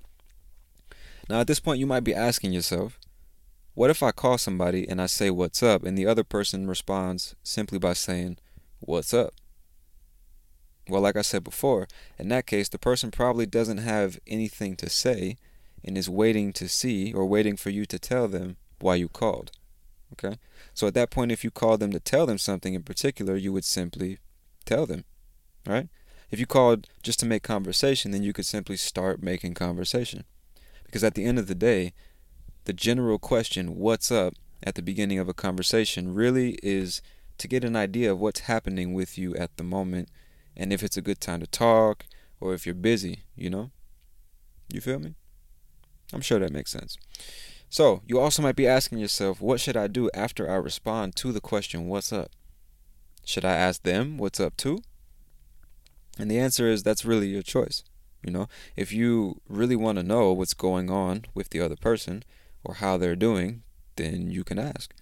Now, 1.30 1.42
at 1.42 1.48
this 1.48 1.60
point, 1.60 1.80
you 1.80 1.86
might 1.86 2.06
be 2.06 2.16
asking 2.16 2.54
yourself, 2.54 2.98
what 3.74 3.90
if 3.90 4.02
I 4.02 4.12
call 4.12 4.38
somebody 4.38 4.88
and 4.88 5.02
I 5.02 5.06
say 5.06 5.30
what's 5.30 5.62
up 5.62 5.84
and 5.84 5.98
the 5.98 6.08
other 6.08 6.24
person 6.24 6.68
responds 6.68 7.36
simply 7.44 7.78
by 7.78 7.94
saying 7.94 8.38
what's 8.80 9.14
up? 9.14 9.34
Well, 10.90 11.02
like 11.02 11.18
I 11.18 11.22
said 11.22 11.44
before, 11.44 11.88
in 12.18 12.30
that 12.30 12.48
case, 12.48 12.70
the 12.70 12.80
person 12.80 13.12
probably 13.12 13.46
doesn't 13.46 13.80
have 13.80 14.18
anything 14.26 14.78
to 14.78 14.90
say 14.90 15.36
and 15.84 15.98
is 15.98 16.10
waiting 16.10 16.54
to 16.54 16.68
see 16.68 17.14
or 17.14 17.26
waiting 17.26 17.56
for 17.56 17.70
you 17.70 17.86
to 17.86 18.00
tell 18.00 18.28
them 18.28 18.58
why 18.80 18.96
you 18.96 19.08
called. 19.08 19.52
Okay? 20.14 20.38
So 20.74 20.88
at 20.88 20.94
that 20.96 21.12
point, 21.12 21.32
if 21.32 21.44
you 21.44 21.52
called 21.52 21.80
them 21.80 21.92
to 21.92 22.00
tell 22.00 22.26
them 22.26 22.38
something 22.38 22.74
in 22.74 22.84
particular, 22.84 23.36
you 23.36 23.52
would 23.54 23.66
simply 23.66 24.18
tell 24.66 24.86
them. 24.86 25.06
Right? 25.66 25.90
If 26.30 26.40
you 26.40 26.46
called 26.46 26.88
just 27.04 27.20
to 27.22 27.26
make 27.26 27.44
conversation, 27.44 28.12
then 28.12 28.24
you 28.24 28.34
could 28.34 28.46
simply 28.46 28.78
start 28.78 29.24
making 29.24 29.54
conversation. 29.54 30.24
Because 30.86 31.04
at 31.04 31.16
the 31.16 31.26
end 31.26 31.40
of 31.40 31.48
the 31.48 31.56
day, 31.56 31.94
the 32.66 32.74
general 32.74 33.20
question, 33.20 33.76
what's 33.76 34.12
up, 34.12 34.34
at 34.64 34.76
the 34.76 34.82
beginning 34.82 35.20
of 35.20 35.30
a 35.30 35.34
conversation 35.34 36.14
really 36.14 36.58
is 36.64 37.02
to 37.38 37.48
get 37.48 37.64
an 37.64 37.76
idea 37.76 38.12
of 38.12 38.20
what's 38.20 38.42
happening 38.42 38.94
with 38.94 39.18
you 39.18 39.36
at 39.36 39.56
the 39.58 39.64
moment 39.64 40.10
and 40.56 40.74
if 40.74 40.82
it's 40.82 40.98
a 40.98 41.02
good 41.02 41.22
time 41.22 41.40
to 41.40 41.48
talk 41.48 42.06
or 42.40 42.54
if 42.54 42.66
you're 42.66 42.76
busy, 42.76 43.24
you 43.36 43.50
know? 43.50 43.72
You 44.74 44.82
feel 44.82 45.00
me? 45.00 45.16
I'm 46.14 46.22
sure 46.22 46.40
that 46.40 46.54
makes 46.54 46.72
sense. 46.72 46.98
So, 47.70 48.02
you 48.06 48.20
also 48.20 48.42
might 48.42 48.56
be 48.56 48.68
asking 48.68 49.00
yourself, 49.00 49.42
what 49.42 49.60
should 49.60 49.76
I 49.76 49.88
do 49.88 50.10
after 50.14 50.50
I 50.50 50.56
respond 50.56 51.16
to 51.18 51.32
the 51.32 51.42
question, 51.42 51.88
what's 51.88 52.14
up? 52.14 52.32
Should 53.26 53.44
I 53.44 53.56
ask 53.56 53.84
them 53.84 54.18
what's 54.18 54.40
up 54.40 54.56
too? 54.56 54.80
And 56.18 56.32
the 56.32 56.40
answer 56.40 56.68
is 56.68 56.82
that's 56.82 57.04
really 57.04 57.28
your 57.28 57.42
choice. 57.42 57.84
You 58.24 58.32
know, 58.32 58.48
if 58.76 58.94
you 58.94 59.42
really 59.48 59.76
want 59.76 59.98
to 59.98 60.04
know 60.04 60.32
what's 60.32 60.54
going 60.54 60.90
on 60.90 61.26
with 61.34 61.50
the 61.50 61.60
other 61.60 61.76
person, 61.76 62.24
or 62.64 62.76
how 62.76 62.98
they're 62.98 63.16
doing, 63.16 63.64
then 63.96 64.30
you 64.30 64.44
can 64.44 64.60
ask. 64.60 64.94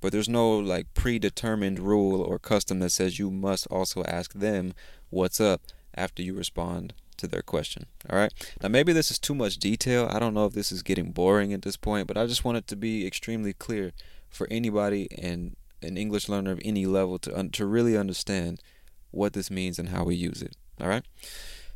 But 0.00 0.12
there's 0.12 0.28
no 0.28 0.50
like 0.58 0.92
predetermined 0.94 1.78
rule 1.78 2.20
or 2.20 2.38
custom 2.38 2.80
that 2.80 2.90
says 2.90 3.18
you 3.18 3.30
must 3.30 3.66
also 3.68 4.02
ask 4.04 4.34
them 4.34 4.74
what's 5.10 5.40
up 5.40 5.62
after 5.94 6.22
you 6.22 6.34
respond 6.34 6.94
to 7.18 7.26
their 7.26 7.42
question. 7.42 7.86
All 8.10 8.18
right. 8.18 8.32
Now, 8.62 8.68
maybe 8.68 8.92
this 8.92 9.10
is 9.10 9.18
too 9.18 9.34
much 9.34 9.58
detail. 9.58 10.08
I 10.10 10.18
don't 10.18 10.34
know 10.34 10.46
if 10.46 10.52
this 10.52 10.72
is 10.72 10.82
getting 10.82 11.12
boring 11.12 11.52
at 11.52 11.62
this 11.62 11.76
point, 11.76 12.06
but 12.06 12.16
I 12.16 12.26
just 12.26 12.44
want 12.44 12.58
it 12.58 12.66
to 12.68 12.76
be 12.76 13.06
extremely 13.06 13.52
clear 13.52 13.92
for 14.28 14.46
anybody 14.50 15.08
and 15.16 15.56
an 15.82 15.96
English 15.96 16.28
learner 16.28 16.52
of 16.52 16.60
any 16.64 16.86
level 16.86 17.18
to 17.20 17.38
un- 17.38 17.50
to 17.50 17.66
really 17.66 17.96
understand 17.96 18.60
what 19.10 19.32
this 19.32 19.50
means 19.50 19.78
and 19.78 19.90
how 19.90 20.04
we 20.04 20.14
use 20.14 20.42
it. 20.42 20.56
All 20.80 20.88
right. 20.88 21.04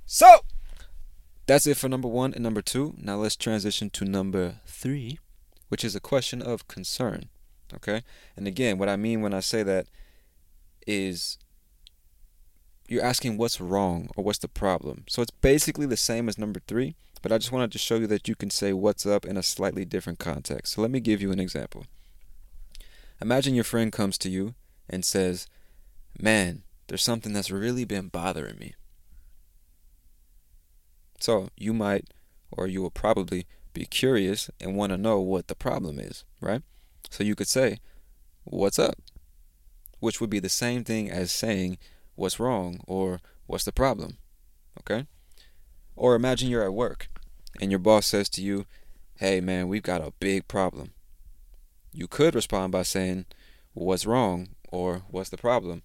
So 0.07 0.41
that's 1.47 1.67
it 1.67 1.77
for 1.77 1.89
number 1.89 2.09
one 2.09 2.35
and 2.35 2.43
number 2.43 2.63
two. 2.63 2.95
Now 2.99 3.17
let's 3.17 3.37
transition 3.37 3.91
to 3.91 4.05
number 4.05 4.61
three, 4.67 5.19
which 5.69 5.85
is 5.85 5.95
a 5.95 6.01
question 6.01 6.43
of 6.43 6.69
concern. 6.69 7.29
Okay? 7.75 8.03
And 8.37 8.47
again, 8.47 8.79
what 8.79 8.89
I 8.89 8.97
mean 8.97 9.21
when 9.21 9.35
I 9.35 9.41
say 9.41 9.63
that 9.63 9.87
is 10.87 11.39
you're 12.89 13.05
asking 13.05 13.37
what's 13.37 13.61
wrong 13.61 14.09
or 14.17 14.25
what's 14.25 14.39
the 14.39 14.49
problem. 14.49 15.05
So 15.09 15.21
it's 15.23 15.31
basically 15.31 15.87
the 15.87 15.97
same 15.97 16.29
as 16.29 16.39
number 16.39 16.61
three, 16.67 16.97
but 17.23 17.31
I 17.31 17.39
just 17.39 17.53
wanted 17.53 17.71
to 17.73 17.79
show 17.79 17.97
you 17.97 18.07
that 18.09 18.27
you 18.27 18.35
can 18.35 18.51
say 18.51 18.73
what's 18.73 19.05
up 19.05 19.27
in 19.27 19.37
a 19.37 19.43
slightly 19.43 19.85
different 19.85 20.19
context. 20.19 20.73
So 20.73 20.81
let 20.81 20.91
me 20.91 21.01
give 21.01 21.21
you 21.21 21.31
an 21.31 21.39
example. 21.39 21.85
Imagine 23.21 23.55
your 23.55 23.65
friend 23.65 23.93
comes 23.93 24.17
to 24.19 24.31
you 24.31 24.55
and 24.89 25.05
says, 25.05 25.47
Man, 26.21 26.63
there's 26.87 27.03
something 27.03 27.33
that's 27.33 27.51
really 27.51 27.85
been 27.85 28.09
bothering 28.09 28.59
me. 28.59 28.75
So 31.21 31.49
you 31.57 31.75
might, 31.75 32.09
or 32.51 32.67
you 32.67 32.81
will 32.81 32.91
probably, 32.91 33.47
be 33.75 33.85
curious 33.85 34.51
and 34.61 34.77
want 34.77 34.91
to 34.91 34.97
know 34.97 35.21
what 35.21 35.49
the 35.49 35.55
problem 35.55 36.01
is, 36.01 36.25
right? 36.41 36.63
So 37.11 37.23
you 37.23 37.35
could 37.35 37.49
say, 37.49 37.79
What's 38.45 38.79
up? 38.79 38.95
Which 40.01 40.21
would 40.21 40.31
be 40.31 40.41
the 40.41 40.49
same 40.49 40.85
thing 40.85 41.11
as 41.11 41.31
saying, 41.31 41.77
What's 42.19 42.41
wrong? 42.41 42.81
or 42.89 43.21
what's 43.47 43.63
the 43.63 43.71
problem? 43.71 44.19
Okay? 44.81 45.07
Or 45.95 46.17
imagine 46.17 46.49
you're 46.49 46.65
at 46.65 46.75
work 46.75 47.09
and 47.61 47.71
your 47.71 47.79
boss 47.79 48.09
says 48.09 48.29
to 48.31 48.43
you, 48.43 48.67
hey 49.15 49.41
man, 49.41 49.69
we've 49.69 49.85
got 49.85 50.01
a 50.01 50.13
big 50.19 50.49
problem. 50.49 50.91
You 51.93 52.09
could 52.09 52.35
respond 52.35 52.73
by 52.73 52.83
saying, 52.83 53.27
what's 53.73 54.05
wrong? 54.05 54.49
Or 54.73 55.03
what's 55.09 55.31
the 55.31 55.37
problem? 55.37 55.83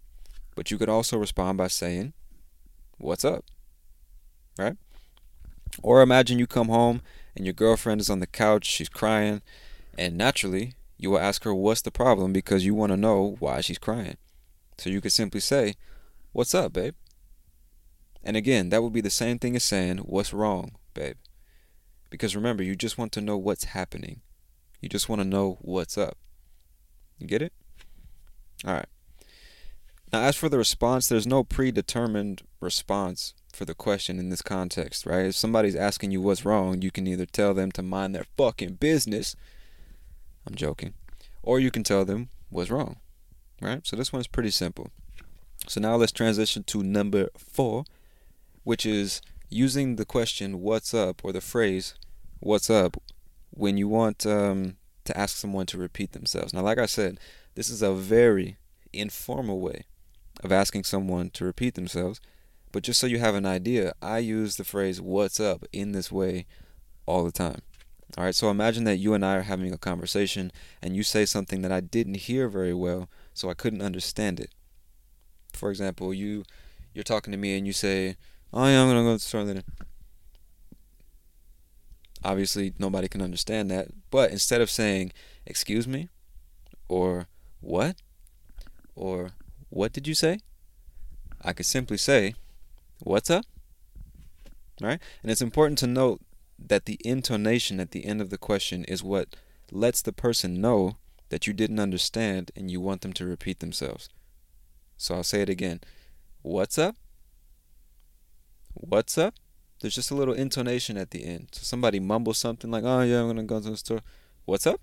But 0.56 0.72
you 0.72 0.80
could 0.80 0.90
also 0.90 1.20
respond 1.20 1.60
by 1.60 1.68
saying, 1.68 2.14
what's 2.98 3.24
up? 3.24 3.46
Right? 4.58 4.78
Or 5.84 6.02
imagine 6.02 6.40
you 6.40 6.48
come 6.48 6.70
home 6.70 7.04
and 7.36 7.46
your 7.46 7.54
girlfriend 7.54 8.02
is 8.02 8.10
on 8.10 8.22
the 8.22 8.28
couch, 8.28 8.66
she's 8.66 8.90
crying, 8.90 9.44
and 10.00 10.18
naturally 10.18 10.74
you 10.98 11.12
will 11.12 11.20
ask 11.20 11.44
her 11.44 11.54
what's 11.54 11.84
the 11.84 11.92
problem 11.92 12.34
because 12.34 12.66
you 12.66 12.74
want 12.74 12.92
to 12.92 12.98
know 12.98 13.36
why 13.38 13.62
she's 13.62 13.78
crying. 13.78 14.18
So 14.80 14.90
you 14.90 15.00
could 15.00 15.14
simply 15.14 15.40
say, 15.40 15.76
What's 16.34 16.56
up, 16.56 16.74
babe? 16.74 16.96
And 18.24 18.36
again, 18.36 18.70
that 18.70 18.82
would 18.82 18.92
be 18.92 19.02
the 19.02 19.12
same 19.12 19.38
thing 19.38 19.56
as 19.56 19.64
saying, 19.64 20.00
What's 20.00 20.34
wrong, 20.34 20.72
babe? 20.96 21.18
Because 22.10 22.36
remember, 22.36 22.64
you 22.64 22.76
just 22.76 22.98
want 22.98 23.12
to 23.12 23.22
know 23.22 23.38
what's 23.38 23.66
happening. 23.66 24.22
You 24.82 24.90
just 24.90 25.08
want 25.08 25.22
to 25.22 25.28
know 25.28 25.60
what's 25.62 25.96
up. 25.96 26.18
You 27.20 27.28
get 27.28 27.44
it? 27.44 27.54
All 28.66 28.74
right. 28.74 28.88
Now, 30.12 30.24
as 30.24 30.36
for 30.36 30.50
the 30.50 30.58
response, 30.58 31.08
there's 31.08 31.28
no 31.28 31.44
predetermined 31.44 32.42
response 32.60 33.36
for 33.54 33.66
the 33.66 33.76
question 33.76 34.18
in 34.18 34.30
this 34.30 34.42
context, 34.42 35.06
right? 35.06 35.28
If 35.28 35.36
somebody's 35.36 35.76
asking 35.76 36.10
you 36.10 36.22
what's 36.22 36.46
wrong, 36.46 36.82
you 36.82 36.90
can 36.90 37.06
either 37.06 37.28
tell 37.28 37.54
them 37.54 37.72
to 37.74 37.84
mind 37.84 38.16
their 38.16 38.26
fucking 38.38 38.76
business. 38.76 39.36
I'm 40.48 40.56
joking. 40.56 40.96
Or 41.44 41.60
you 41.60 41.70
can 41.70 41.84
tell 41.84 42.06
them 42.06 42.30
what's 42.50 42.72
wrong, 42.72 42.98
right? 43.62 43.86
So 43.86 43.96
this 43.96 44.12
one's 44.12 44.28
pretty 44.28 44.50
simple. 44.50 44.90
So 45.68 45.80
now 45.82 45.96
let's 45.96 46.12
transition 46.12 46.64
to 46.64 46.84
number 46.84 47.30
four, 47.38 47.86
which 48.64 48.86
is 48.86 49.22
using 49.50 49.96
the 49.96 50.06
question 50.06 50.62
"What's 50.62 50.94
up?" 50.94 51.22
or 51.24 51.32
the 51.32 51.42
phrase 51.42 51.96
"What's 52.40 52.70
up?" 52.70 52.98
when 53.52 53.78
you 53.78 53.88
want 53.88 54.26
um, 54.26 54.78
to 55.06 55.18
ask 55.18 55.38
someone 55.38 55.68
to 55.68 55.78
repeat 55.78 56.14
themselves. 56.14 56.54
Now, 56.54 56.62
like 56.62 56.80
I 56.80 56.88
said, 56.88 57.20
this 57.56 57.70
is 57.70 57.82
a 57.82 57.94
very 57.94 58.58
informal 58.92 59.60
way 59.60 59.86
of 60.44 60.52
asking 60.52 60.84
someone 60.84 61.30
to 61.32 61.46
repeat 61.46 61.76
themselves 61.76 62.20
but 62.74 62.84
just 62.84 63.00
so 63.00 63.08
you 63.08 63.20
have 63.20 63.36
an 63.36 63.46
idea, 63.46 63.94
I 64.02 64.18
use 64.18 64.56
the 64.58 64.64
phrase 64.64 65.00
what's 65.00 65.40
up 65.40 65.64
in 65.72 65.92
this 65.92 66.12
way 66.12 66.48
all 67.06 67.24
the 67.24 67.32
time. 67.32 67.62
All 68.18 68.24
right, 68.24 68.36
so 68.36 68.50
imagine 68.50 68.84
that 68.86 68.98
you 68.98 69.14
and 69.14 69.24
I 69.24 69.38
are 69.38 69.42
having 69.44 69.72
a 69.72 69.78
conversation 69.78 70.52
and 70.82 70.96
you 70.96 71.04
say 71.04 71.26
something 71.26 71.62
that 71.62 71.72
I 71.72 71.82
didn't 71.82 72.16
hear 72.16 72.50
very 72.50 72.74
well, 72.74 73.10
so 73.34 73.48
I 73.50 73.54
couldn't 73.54 73.84
understand 73.84 74.40
it. 74.40 74.50
For 75.54 75.70
example, 75.70 76.14
you 76.14 76.44
you're 76.94 77.04
talking 77.04 77.32
to 77.32 77.38
me 77.38 77.58
and 77.58 77.66
you 77.66 77.74
say, 77.74 78.18
"Oh 78.52 78.66
yeah, 78.66 78.82
I'm 78.82 78.90
gonna 78.90 79.04
go 79.04 79.10
to 79.10 79.14
the 79.14 79.20
store 79.20 79.44
later." 79.44 79.64
Obviously, 82.24 82.74
nobody 82.80 83.08
can 83.08 83.22
understand 83.22 83.70
that, 83.72 83.88
but 84.10 84.32
instead 84.32 84.62
of 84.62 84.70
saying 84.70 85.12
"Excuse 85.46 85.88
me," 85.88 86.10
or 86.88 87.28
"What," 87.60 87.98
or 88.96 89.32
"What 89.70 89.92
did 89.92 90.08
you 90.08 90.14
say," 90.14 90.40
I 91.42 91.54
could 91.54 91.66
simply 91.66 91.98
say, 91.98 92.36
What's 93.00 93.30
up? 93.30 93.46
Right? 94.82 95.00
And 95.22 95.32
it's 95.32 95.42
important 95.42 95.78
to 95.80 95.88
note 95.88 96.22
that 96.58 96.86
the 96.86 97.00
intonation 97.04 97.82
at 97.82 97.92
the 97.92 98.06
end 98.06 98.22
of 98.22 98.30
the 98.30 98.38
question 98.38 98.86
is 98.86 99.04
what 99.04 99.36
lets 99.72 100.02
the 100.02 100.14
person 100.14 100.62
know 100.62 100.98
that 101.30 101.46
you 101.46 101.54
didn't 101.54 101.80
understand 101.80 102.52
and 102.56 102.72
you 102.72 102.80
want 102.80 103.02
them 103.02 103.12
to 103.14 103.26
repeat 103.26 103.60
themselves. 103.60 104.08
So 105.04 105.16
I'll 105.16 105.24
say 105.24 105.42
it 105.42 105.50
again. 105.50 105.82
What's 106.44 106.78
up? 106.78 106.96
What's 108.74 109.18
up? 109.18 109.34
There's 109.82 109.96
just 109.96 110.12
a 110.12 110.16
little 110.16 110.34
intonation 110.34 110.96
at 110.96 111.12
the 111.12 111.26
end. 111.26 111.50
So 111.52 111.64
somebody 111.64 112.00
mumbles 112.00 112.38
something 112.38 112.72
like, 112.72 112.86
oh, 112.86 113.02
yeah, 113.02 113.20
I'm 113.20 113.26
going 113.26 113.36
to 113.36 113.44
go 113.44 113.60
to 113.60 113.72
the 113.72 113.76
store. 113.76 114.00
What's 114.46 114.66
up? 114.66 114.80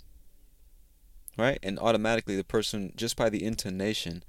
Right? 1.38 1.59
And 1.62 1.78
automatically 1.78 2.37
the 2.37 2.44
person, 2.44 2.92
just 2.96 3.16
by 3.16 3.30
the 3.30 3.42
intonation 3.42 4.22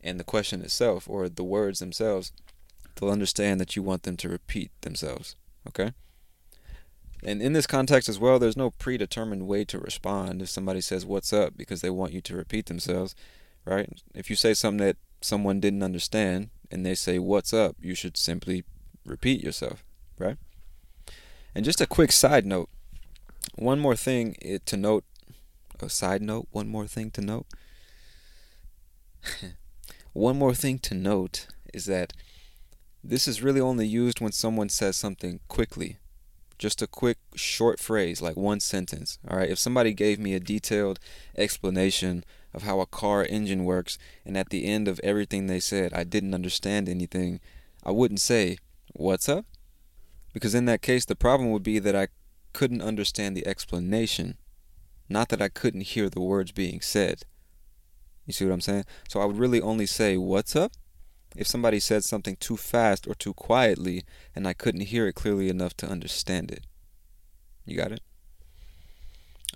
and 0.00 0.18
the 0.18 0.24
question 0.24 0.62
itself 0.62 1.08
or 1.08 1.28
the 1.28 1.44
words 1.44 1.78
themselves, 1.78 2.32
they'll 2.96 3.10
understand 3.10 3.60
that 3.60 3.76
you 3.76 3.84
want 3.84 4.02
them 4.02 4.16
to 4.16 4.28
repeat 4.28 4.72
themselves. 4.80 5.36
Okay? 5.68 5.92
And 7.22 7.40
in 7.40 7.52
this 7.52 7.68
context 7.68 8.08
as 8.08 8.18
well, 8.18 8.40
there's 8.40 8.56
no 8.56 8.70
predetermined 8.70 9.46
way 9.46 9.64
to 9.66 9.78
respond 9.78 10.42
if 10.42 10.48
somebody 10.48 10.80
says, 10.80 11.06
What's 11.06 11.32
up? 11.32 11.56
because 11.56 11.82
they 11.82 11.90
want 11.90 12.14
you 12.14 12.20
to 12.20 12.34
repeat 12.34 12.66
themselves, 12.66 13.14
right? 13.64 13.88
If 14.12 14.28
you 14.28 14.34
say 14.34 14.54
something 14.54 14.84
that 14.84 14.96
someone 15.20 15.60
didn't 15.60 15.82
understand 15.82 16.50
and 16.70 16.84
they 16.84 16.94
say, 16.94 17.18
What's 17.18 17.52
up? 17.52 17.76
you 17.80 17.94
should 17.94 18.16
simply 18.16 18.64
repeat 19.04 19.42
yourself, 19.42 19.84
right? 20.18 20.36
And 21.54 21.64
just 21.64 21.80
a 21.80 21.86
quick 21.86 22.12
side 22.12 22.46
note 22.46 22.68
one 23.56 23.80
more 23.80 23.96
thing 23.96 24.36
eh, 24.42 24.58
to 24.66 24.76
note, 24.76 25.04
a 25.80 25.88
side 25.88 26.22
note, 26.22 26.48
one 26.50 26.68
more 26.68 26.86
thing 26.86 27.10
to 27.12 27.20
note. 27.20 27.46
one 30.12 30.38
more 30.38 30.54
thing 30.54 30.78
to 30.80 30.94
note 30.94 31.46
is 31.72 31.86
that 31.86 32.12
this 33.02 33.26
is 33.26 33.42
really 33.42 33.60
only 33.60 33.86
used 33.86 34.20
when 34.20 34.32
someone 34.32 34.68
says 34.68 34.96
something 34.96 35.40
quickly. 35.48 35.98
Just 36.58 36.82
a 36.82 36.86
quick, 36.86 37.16
short 37.34 37.80
phrase, 37.80 38.20
like 38.20 38.36
one 38.36 38.60
sentence. 38.60 39.18
All 39.26 39.38
right. 39.38 39.48
If 39.48 39.58
somebody 39.58 39.94
gave 39.94 40.18
me 40.18 40.34
a 40.34 40.40
detailed 40.40 40.98
explanation 41.36 42.24
of 42.52 42.62
how 42.62 42.80
a 42.80 42.86
car 42.86 43.24
engine 43.24 43.64
works, 43.64 43.98
and 44.24 44.36
at 44.36 44.50
the 44.50 44.66
end 44.66 44.88
of 44.88 45.00
everything 45.02 45.46
they 45.46 45.60
said, 45.60 45.92
I 45.92 46.04
didn't 46.04 46.34
understand 46.34 46.88
anything, 46.88 47.40
I 47.84 47.90
wouldn't 47.90 48.20
say, 48.20 48.58
What's 48.92 49.28
up? 49.28 49.46
Because 50.32 50.54
in 50.54 50.64
that 50.64 50.82
case, 50.82 51.04
the 51.04 51.14
problem 51.14 51.50
would 51.52 51.62
be 51.62 51.78
that 51.78 51.94
I 51.94 52.08
couldn't 52.52 52.82
understand 52.82 53.36
the 53.36 53.46
explanation, 53.46 54.36
not 55.08 55.28
that 55.28 55.40
I 55.40 55.48
couldn't 55.48 55.82
hear 55.82 56.10
the 56.10 56.20
words 56.20 56.50
being 56.50 56.80
said. 56.80 57.22
You 58.26 58.32
see 58.32 58.44
what 58.44 58.52
I'm 58.52 58.60
saying? 58.60 58.84
So 59.08 59.20
I 59.20 59.26
would 59.26 59.38
really 59.38 59.60
only 59.60 59.86
say, 59.86 60.16
What's 60.16 60.56
up? 60.56 60.72
if 61.36 61.46
somebody 61.46 61.78
said 61.78 62.04
something 62.04 62.36
too 62.36 62.56
fast 62.56 63.06
or 63.06 63.14
too 63.14 63.34
quietly 63.34 64.04
and 64.34 64.46
I 64.48 64.52
couldn't 64.52 64.82
hear 64.82 65.06
it 65.06 65.14
clearly 65.14 65.48
enough 65.48 65.76
to 65.78 65.88
understand 65.88 66.50
it. 66.50 66.64
You 67.64 67.76
got 67.76 67.92
it? 67.92 68.00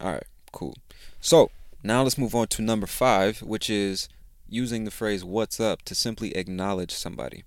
All 0.00 0.12
right, 0.12 0.26
cool. 0.52 0.76
So 1.20 1.50
now 1.84 2.02
let's 2.02 2.16
move 2.16 2.34
on 2.34 2.46
to 2.48 2.62
number 2.62 2.86
five, 2.86 3.42
which 3.42 3.68
is 3.68 4.08
using 4.48 4.84
the 4.84 4.90
phrase 4.90 5.22
what's 5.22 5.60
up 5.60 5.82
to 5.82 5.94
simply 5.94 6.34
acknowledge 6.34 6.92
somebody. 6.92 7.44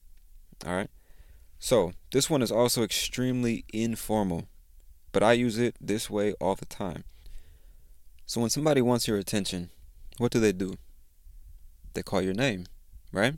All 0.64 0.76
right? 0.76 0.90
So 1.58 1.94
this 2.12 2.30
one 2.30 2.44
is 2.44 2.52
also 2.52 2.84
extremely 2.84 3.66
informal, 3.74 4.48
but 5.12 5.24
I 5.24 5.34
use 5.34 5.58
it 5.58 5.76
this 5.82 6.08
way 6.08 6.34
all 6.40 6.54
the 6.54 6.66
time. 6.66 7.04
So 8.28 8.40
when 8.40 8.52
somebody 8.52 8.80
wants 8.80 9.08
your 9.08 9.18
attention, 9.18 9.72
what 10.20 10.32
do 10.32 10.40
they 10.40 10.52
do? 10.52 10.76
They 11.96 12.04
call 12.04 12.22
your 12.22 12.36
name, 12.36 12.68
right? 13.12 13.34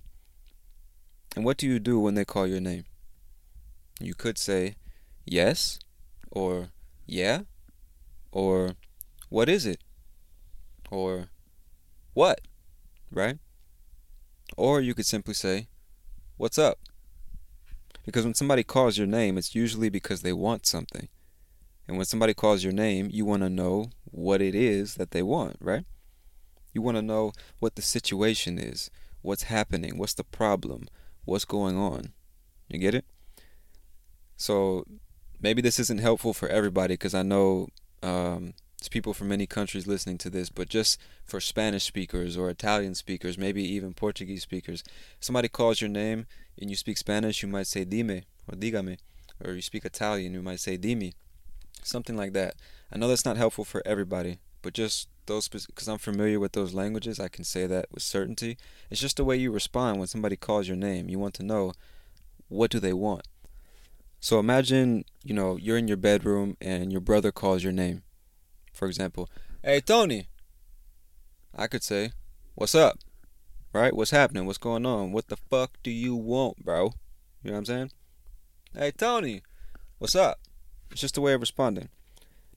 And 1.33 1.45
what 1.45 1.57
do 1.57 1.65
you 1.65 1.79
do 1.79 1.97
when 1.97 2.15
they 2.15 2.25
call 2.25 2.45
your 2.45 2.59
name? 2.59 2.83
You 4.01 4.13
could 4.13 4.37
say, 4.37 4.75
yes, 5.25 5.79
or 6.29 6.69
yeah, 7.05 7.41
or 8.33 8.71
what 9.29 9.47
is 9.47 9.65
it? 9.65 9.79
Or 10.91 11.29
what? 12.13 12.41
Right? 13.11 13.37
Or 14.57 14.81
you 14.81 14.93
could 14.93 15.05
simply 15.05 15.33
say, 15.33 15.67
what's 16.37 16.57
up? 16.57 16.79
Because 18.05 18.25
when 18.25 18.33
somebody 18.33 18.63
calls 18.63 18.97
your 18.97 19.07
name, 19.07 19.37
it's 19.37 19.53
usually 19.53 19.89
because 19.89 20.21
they 20.21 20.33
want 20.33 20.65
something. 20.65 21.09
And 21.87 21.97
when 21.97 22.05
somebody 22.05 22.33
calls 22.33 22.63
your 22.63 22.73
name, 22.73 23.09
you 23.11 23.25
want 23.25 23.43
to 23.43 23.49
know 23.49 23.91
what 24.05 24.41
it 24.41 24.55
is 24.55 24.95
that 24.95 25.11
they 25.11 25.21
want, 25.21 25.57
right? 25.59 25.85
You 26.73 26.81
want 26.81 26.97
to 26.97 27.01
know 27.01 27.33
what 27.59 27.75
the 27.75 27.81
situation 27.81 28.57
is, 28.59 28.91
what's 29.21 29.43
happening, 29.43 29.97
what's 29.97 30.13
the 30.13 30.23
problem, 30.23 30.87
what's 31.25 31.45
going 31.45 31.77
on. 31.77 32.13
You 32.67 32.79
get 32.79 32.95
it? 32.95 33.05
So 34.37 34.85
maybe 35.41 35.61
this 35.61 35.79
isn't 35.79 35.99
helpful 35.99 36.33
for 36.33 36.47
everybody 36.47 36.93
because 36.93 37.13
I 37.13 37.23
know 37.23 37.67
um, 38.01 38.53
there's 38.79 38.87
people 38.89 39.13
from 39.13 39.27
many 39.27 39.45
countries 39.45 39.87
listening 39.87 40.17
to 40.19 40.29
this, 40.29 40.49
but 40.49 40.69
just 40.69 40.99
for 41.25 41.41
Spanish 41.41 41.83
speakers 41.83 42.37
or 42.37 42.49
Italian 42.49 42.95
speakers, 42.95 43.37
maybe 43.37 43.61
even 43.61 43.93
Portuguese 43.93 44.41
speakers, 44.41 44.83
somebody 45.19 45.49
calls 45.49 45.81
your 45.81 45.89
name 45.89 46.27
and 46.59 46.69
you 46.69 46.75
speak 46.77 46.97
Spanish, 46.97 47.43
you 47.43 47.49
might 47.49 47.67
say 47.67 47.83
dime 47.83 48.21
or 48.47 48.55
dígame, 48.55 48.97
or 49.43 49.53
you 49.53 49.61
speak 49.61 49.83
Italian, 49.83 50.33
you 50.33 50.41
might 50.41 50.61
say 50.61 50.77
dimi, 50.77 51.13
something 51.83 52.15
like 52.15 52.33
that. 52.33 52.55
I 52.91 52.97
know 52.97 53.09
that's 53.09 53.25
not 53.25 53.37
helpful 53.37 53.65
for 53.65 53.81
everybody, 53.85 54.39
but 54.61 54.73
just 54.73 55.09
those 55.25 55.47
because 55.47 55.87
I'm 55.87 55.97
familiar 55.97 56.39
with 56.39 56.53
those 56.53 56.73
languages, 56.73 57.19
I 57.19 57.27
can 57.27 57.43
say 57.43 57.67
that 57.67 57.87
with 57.91 58.03
certainty. 58.03 58.57
It's 58.89 59.01
just 59.01 59.17
the 59.17 59.25
way 59.25 59.35
you 59.35 59.51
respond 59.51 59.99
when 59.99 60.07
somebody 60.07 60.37
calls 60.37 60.67
your 60.67 60.77
name. 60.77 61.09
You 61.09 61.19
want 61.19 61.33
to 61.35 61.43
know 61.43 61.73
what 62.47 62.71
do 62.71 62.79
they 62.79 62.93
want. 62.93 63.27
So 64.19 64.39
imagine, 64.39 65.05
you 65.23 65.33
know, 65.33 65.57
you're 65.57 65.77
in 65.77 65.87
your 65.87 65.97
bedroom 65.97 66.57
and 66.59 66.91
your 66.91 67.01
brother 67.01 67.31
calls 67.31 67.63
your 67.63 67.73
name. 67.73 68.03
For 68.79 68.87
example, 68.87 69.29
"Hey 69.61 69.81
Tony." 69.81 70.29
I 71.53 71.67
could 71.67 71.83
say, 71.83 72.13
"What's 72.55 72.73
up?" 72.73 72.97
Right? 73.73 73.93
What's 73.93 74.11
happening? 74.11 74.45
What's 74.45 74.57
going 74.57 74.85
on? 74.85 75.11
What 75.11 75.27
the 75.27 75.35
fuck 75.35 75.77
do 75.83 75.91
you 75.91 76.15
want, 76.15 76.63
bro? 76.63 76.93
You 77.43 77.51
know 77.51 77.55
what 77.55 77.57
I'm 77.57 77.65
saying? 77.65 77.91
Hey, 78.73 78.91
Tony, 78.91 79.41
what's 79.97 80.15
up? 80.15 80.39
It's 80.91 81.01
just 81.01 81.17
a 81.17 81.21
way 81.21 81.33
of 81.33 81.41
responding. 81.41 81.89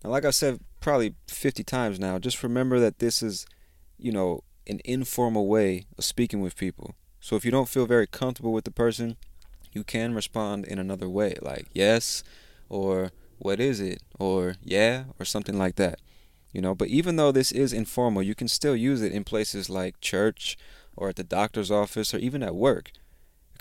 Now, 0.04 0.10
like 0.10 0.24
I 0.24 0.30
said 0.30 0.60
probably 0.78 1.16
50 1.26 1.64
times 1.64 1.98
now, 1.98 2.20
just 2.20 2.44
remember 2.44 2.78
that 2.78 3.00
this 3.00 3.20
is, 3.20 3.44
you 3.98 4.12
know, 4.12 4.44
an 4.68 4.80
informal 4.84 5.48
way 5.48 5.86
of 5.98 6.04
speaking 6.04 6.40
with 6.40 6.56
people. 6.56 6.94
So 7.18 7.34
if 7.34 7.44
you 7.44 7.50
don't 7.50 7.68
feel 7.68 7.86
very 7.86 8.06
comfortable 8.06 8.52
with 8.52 8.64
the 8.64 8.70
person, 8.70 9.16
you 9.72 9.82
can 9.82 10.14
respond 10.14 10.66
in 10.66 10.78
another 10.78 11.08
way, 11.08 11.34
like 11.42 11.66
yes, 11.74 12.22
or 12.68 13.10
what 13.38 13.58
is 13.58 13.80
it, 13.80 14.04
or 14.20 14.54
yeah, 14.62 15.04
or 15.18 15.24
something 15.24 15.58
like 15.58 15.74
that. 15.76 15.98
You 16.52 16.60
know, 16.60 16.74
but 16.74 16.88
even 16.88 17.16
though 17.16 17.32
this 17.32 17.50
is 17.50 17.72
informal, 17.72 18.22
you 18.22 18.34
can 18.34 18.48
still 18.48 18.76
use 18.76 19.00
it 19.00 19.12
in 19.12 19.24
places 19.24 19.70
like 19.70 20.00
church 20.00 20.58
or 20.96 21.08
at 21.08 21.16
the 21.16 21.24
doctor's 21.24 21.70
office 21.70 22.12
or 22.12 22.18
even 22.18 22.42
at 22.42 22.54
work 22.54 22.92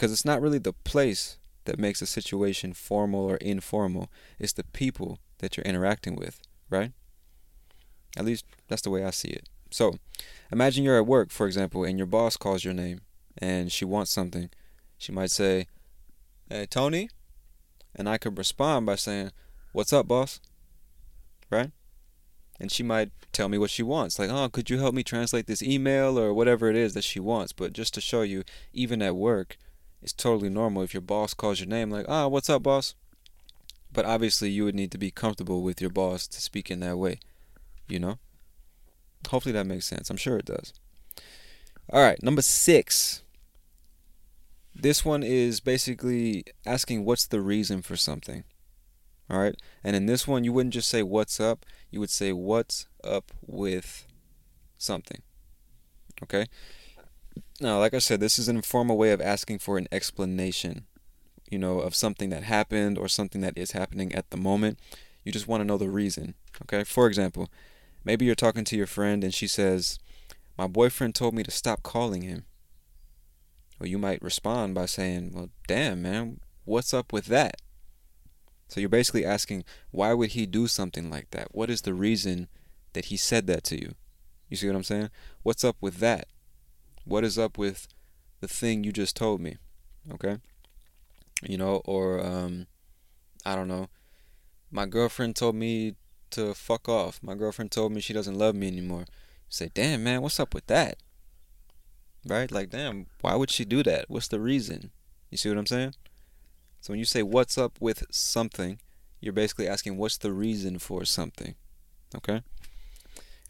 because 0.01 0.11
it's 0.11 0.25
not 0.25 0.41
really 0.41 0.57
the 0.57 0.73
place 0.73 1.37
that 1.65 1.77
makes 1.77 2.01
a 2.01 2.07
situation 2.07 2.73
formal 2.73 3.23
or 3.23 3.35
informal, 3.37 4.09
it's 4.39 4.53
the 4.53 4.63
people 4.63 5.19
that 5.37 5.55
you're 5.55 5.63
interacting 5.63 6.15
with, 6.15 6.41
right? 6.71 6.91
At 8.17 8.25
least 8.25 8.45
that's 8.67 8.81
the 8.81 8.89
way 8.89 9.05
I 9.05 9.11
see 9.11 9.29
it. 9.29 9.47
So, 9.69 9.95
imagine 10.51 10.83
you're 10.83 10.97
at 10.97 11.05
work, 11.05 11.29
for 11.29 11.45
example, 11.45 11.83
and 11.83 11.97
your 11.97 12.07
boss 12.07 12.35
calls 12.35 12.65
your 12.65 12.73
name 12.73 13.01
and 13.37 13.71
she 13.71 13.85
wants 13.85 14.11
something. 14.11 14.49
She 14.97 15.11
might 15.11 15.31
say, 15.31 15.67
Hey, 16.49 16.65
Tony? 16.65 17.09
And 17.95 18.09
I 18.09 18.17
could 18.17 18.37
respond 18.37 18.85
by 18.85 18.95
saying, 18.95 19.31
What's 19.71 19.93
up, 19.93 20.07
boss? 20.07 20.39
Right? 21.49 21.71
And 22.61 22.71
she 22.71 22.83
might 22.83 23.11
tell 23.31 23.49
me 23.49 23.57
what 23.57 23.71
she 23.71 23.81
wants. 23.81 24.19
Like, 24.19 24.29
oh, 24.29 24.47
could 24.47 24.69
you 24.69 24.77
help 24.77 24.93
me 24.93 25.01
translate 25.01 25.47
this 25.47 25.63
email 25.63 26.19
or 26.19 26.31
whatever 26.31 26.69
it 26.69 26.75
is 26.75 26.93
that 26.93 27.03
she 27.03 27.19
wants? 27.19 27.53
But 27.53 27.73
just 27.73 27.91
to 27.95 28.01
show 28.01 28.21
you, 28.21 28.43
even 28.71 29.01
at 29.01 29.15
work, 29.15 29.57
it's 30.03 30.13
totally 30.13 30.49
normal 30.49 30.83
if 30.83 30.93
your 30.93 31.01
boss 31.01 31.33
calls 31.33 31.59
your 31.59 31.67
name, 31.67 31.89
like, 31.89 32.05
ah, 32.07 32.25
oh, 32.25 32.27
what's 32.27 32.51
up, 32.51 32.61
boss? 32.61 32.93
But 33.91 34.05
obviously, 34.05 34.51
you 34.51 34.63
would 34.63 34.75
need 34.75 34.91
to 34.91 34.99
be 34.99 35.09
comfortable 35.09 35.63
with 35.63 35.81
your 35.81 35.89
boss 35.89 36.27
to 36.27 36.39
speak 36.39 36.69
in 36.69 36.81
that 36.81 36.99
way, 36.99 37.19
you 37.89 37.97
know? 37.97 38.19
Hopefully 39.29 39.53
that 39.53 39.65
makes 39.65 39.87
sense. 39.87 40.11
I'm 40.11 40.17
sure 40.17 40.37
it 40.37 40.45
does. 40.45 40.71
All 41.91 42.01
right, 42.01 42.21
number 42.21 42.43
six. 42.43 43.23
This 44.75 45.03
one 45.03 45.23
is 45.23 45.59
basically 45.59 46.45
asking 46.63 47.05
what's 47.05 47.25
the 47.25 47.41
reason 47.41 47.81
for 47.81 47.97
something. 47.97 48.43
All 49.31 49.39
right. 49.39 49.55
And 49.81 49.95
in 49.95 50.07
this 50.07 50.27
one, 50.27 50.43
you 50.43 50.51
wouldn't 50.51 50.73
just 50.73 50.89
say 50.89 51.01
what's 51.01 51.39
up, 51.39 51.65
you 51.89 52.01
would 52.01 52.09
say 52.09 52.33
what's 52.33 52.85
up 53.01 53.31
with 53.41 54.05
something. 54.77 55.21
Okay. 56.21 56.47
Now, 57.61 57.79
like 57.79 57.93
I 57.93 57.99
said, 57.99 58.19
this 58.19 58.37
is 58.37 58.49
an 58.49 58.57
informal 58.57 58.97
way 58.97 59.11
of 59.11 59.21
asking 59.21 59.59
for 59.59 59.77
an 59.77 59.87
explanation, 59.89 60.85
you 61.49 61.57
know, 61.57 61.79
of 61.79 61.95
something 61.95 62.29
that 62.31 62.43
happened 62.43 62.97
or 62.97 63.07
something 63.07 63.39
that 63.41 63.57
is 63.57 63.71
happening 63.71 64.13
at 64.13 64.29
the 64.31 64.37
moment. 64.37 64.79
You 65.23 65.31
just 65.31 65.47
want 65.47 65.61
to 65.61 65.65
know 65.65 65.77
the 65.77 65.89
reason. 65.89 66.33
Okay. 66.63 66.83
For 66.83 67.07
example, 67.07 67.49
maybe 68.03 68.25
you're 68.25 68.35
talking 68.35 68.65
to 68.65 68.75
your 68.75 68.87
friend 68.87 69.23
and 69.23 69.33
she 69.33 69.47
says, 69.47 69.97
My 70.57 70.67
boyfriend 70.67 71.15
told 71.15 71.33
me 71.33 71.43
to 71.43 71.51
stop 71.51 71.83
calling 71.83 72.23
him. 72.23 72.43
Well, 73.79 73.87
you 73.87 73.97
might 73.97 74.21
respond 74.21 74.75
by 74.75 74.87
saying, 74.87 75.31
Well, 75.33 75.51
damn, 75.67 76.01
man, 76.01 76.41
what's 76.65 76.93
up 76.93 77.13
with 77.13 77.27
that? 77.27 77.61
So 78.71 78.79
you're 78.79 78.87
basically 78.87 79.25
asking, 79.25 79.65
why 79.91 80.13
would 80.13 80.29
he 80.29 80.45
do 80.45 80.65
something 80.65 81.09
like 81.09 81.31
that? 81.31 81.49
What 81.51 81.69
is 81.69 81.81
the 81.81 81.93
reason 81.93 82.47
that 82.93 83.05
he 83.05 83.17
said 83.17 83.45
that 83.47 83.65
to 83.65 83.77
you? 83.77 83.95
You 84.47 84.55
see 84.55 84.65
what 84.67 84.77
I'm 84.77 84.83
saying? 84.85 85.09
What's 85.43 85.65
up 85.65 85.75
with 85.81 85.97
that? 85.97 86.29
What 87.03 87.25
is 87.25 87.37
up 87.37 87.57
with 87.57 87.89
the 88.39 88.47
thing 88.47 88.85
you 88.85 88.93
just 88.93 89.17
told 89.17 89.41
me? 89.41 89.57
Okay? 90.13 90.37
You 91.43 91.57
know, 91.57 91.81
or 91.83 92.25
um 92.25 92.67
I 93.45 93.57
don't 93.57 93.67
know. 93.67 93.89
My 94.71 94.85
girlfriend 94.85 95.35
told 95.35 95.55
me 95.55 95.95
to 96.29 96.53
fuck 96.53 96.87
off. 96.87 97.19
My 97.21 97.35
girlfriend 97.35 97.71
told 97.71 97.91
me 97.91 97.99
she 97.99 98.13
doesn't 98.13 98.37
love 98.37 98.55
me 98.55 98.67
anymore. 98.67 99.01
You 99.01 99.49
say, 99.49 99.69
"Damn, 99.73 100.05
man, 100.05 100.21
what's 100.21 100.39
up 100.39 100.53
with 100.53 100.67
that?" 100.67 100.95
Right? 102.25 102.49
Like, 102.49 102.69
"Damn, 102.69 103.07
why 103.19 103.35
would 103.35 103.51
she 103.51 103.65
do 103.65 103.83
that? 103.83 104.05
What's 104.07 104.29
the 104.29 104.39
reason?" 104.39 104.91
You 105.29 105.37
see 105.37 105.49
what 105.49 105.57
I'm 105.57 105.65
saying? 105.65 105.93
So 106.81 106.91
when 106.91 106.99
you 106.99 107.05
say 107.05 107.21
what's 107.23 107.57
up 107.57 107.77
with 107.79 108.03
something, 108.09 108.79
you're 109.19 109.33
basically 109.33 109.67
asking 109.67 109.97
what's 109.97 110.17
the 110.17 110.33
reason 110.33 110.79
for 110.79 111.05
something. 111.05 111.53
Okay? 112.15 112.41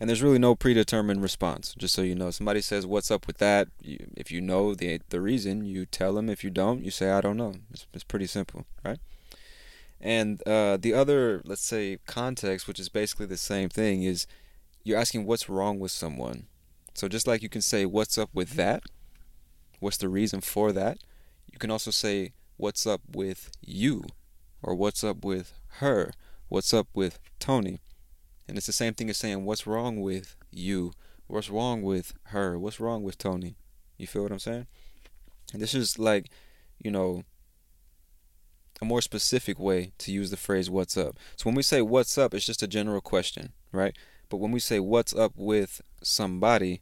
And 0.01 0.09
there's 0.09 0.21
really 0.21 0.39
no 0.39 0.55
predetermined 0.55 1.21
response, 1.21 1.73
just 1.77 1.93
so 1.95 2.01
you 2.01 2.15
know. 2.15 2.31
Somebody 2.31 2.61
says, 2.61 2.85
What's 2.85 3.11
up 3.11 3.27
with 3.27 3.37
that? 3.37 3.69
You, 3.81 4.07
if 4.17 4.31
you 4.31 4.41
know 4.41 4.73
the, 4.73 4.99
the 5.09 5.21
reason, 5.21 5.63
you 5.63 5.85
tell 5.85 6.13
them. 6.13 6.27
If 6.27 6.43
you 6.43 6.49
don't, 6.49 6.83
you 6.83 6.91
say, 6.91 7.11
I 7.11 7.21
don't 7.21 7.37
know. 7.37 7.53
It's, 7.71 7.85
it's 7.93 8.03
pretty 8.03 8.27
simple, 8.27 8.65
right? 8.83 8.97
And 10.01 10.45
uh, 10.47 10.77
the 10.77 10.95
other, 10.95 11.41
let's 11.45 11.63
say, 11.63 11.99
context, 12.07 12.67
which 12.67 12.79
is 12.79 12.89
basically 12.89 13.27
the 13.27 13.37
same 13.37 13.69
thing, 13.69 14.01
is 14.01 14.25
you're 14.83 14.97
asking 14.97 15.25
what's 15.25 15.47
wrong 15.47 15.79
with 15.79 15.91
someone. 15.91 16.47
So 16.95 17.07
just 17.07 17.27
like 17.27 17.43
you 17.43 17.49
can 17.49 17.61
say, 17.61 17.85
What's 17.85 18.17
up 18.17 18.31
with 18.33 18.53
that? 18.53 18.83
What's 19.79 19.97
the 19.97 20.09
reason 20.09 20.41
for 20.41 20.71
that? 20.71 20.97
You 21.51 21.59
can 21.59 21.71
also 21.71 21.91
say, 21.91 22.33
What's 22.61 22.85
up 22.85 23.01
with 23.11 23.49
you? 23.59 24.03
Or 24.61 24.75
what's 24.75 25.03
up 25.03 25.25
with 25.25 25.53
her? 25.79 26.11
What's 26.47 26.75
up 26.75 26.87
with 26.93 27.17
Tony? 27.39 27.79
And 28.47 28.55
it's 28.55 28.67
the 28.67 28.71
same 28.71 28.93
thing 28.93 29.09
as 29.09 29.17
saying, 29.17 29.45
What's 29.45 29.65
wrong 29.65 29.99
with 29.99 30.35
you? 30.51 30.91
What's 31.25 31.49
wrong 31.49 31.81
with 31.81 32.13
her? 32.25 32.59
What's 32.59 32.79
wrong 32.79 33.01
with 33.01 33.17
Tony? 33.17 33.55
You 33.97 34.05
feel 34.05 34.21
what 34.21 34.31
I'm 34.31 34.37
saying? 34.37 34.67
And 35.53 35.59
this 35.59 35.73
is 35.73 35.97
like, 35.97 36.29
you 36.77 36.91
know, 36.91 37.23
a 38.79 38.85
more 38.85 39.01
specific 39.01 39.57
way 39.57 39.93
to 39.97 40.11
use 40.11 40.29
the 40.29 40.37
phrase 40.37 40.69
what's 40.69 40.95
up. 40.95 41.17
So 41.37 41.45
when 41.45 41.55
we 41.55 41.63
say 41.63 41.81
what's 41.81 42.15
up, 42.15 42.31
it's 42.35 42.45
just 42.45 42.61
a 42.61 42.67
general 42.67 43.01
question, 43.01 43.53
right? 43.71 43.97
But 44.29 44.37
when 44.37 44.51
we 44.51 44.59
say 44.59 44.79
what's 44.79 45.15
up 45.15 45.33
with 45.35 45.81
somebody, 46.03 46.81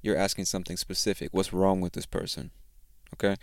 you're 0.00 0.16
asking 0.16 0.46
something 0.46 0.78
specific. 0.78 1.28
What's 1.32 1.52
wrong 1.52 1.82
with 1.82 1.92
this 1.92 2.06
person? 2.06 2.50
Okay? 3.12 3.36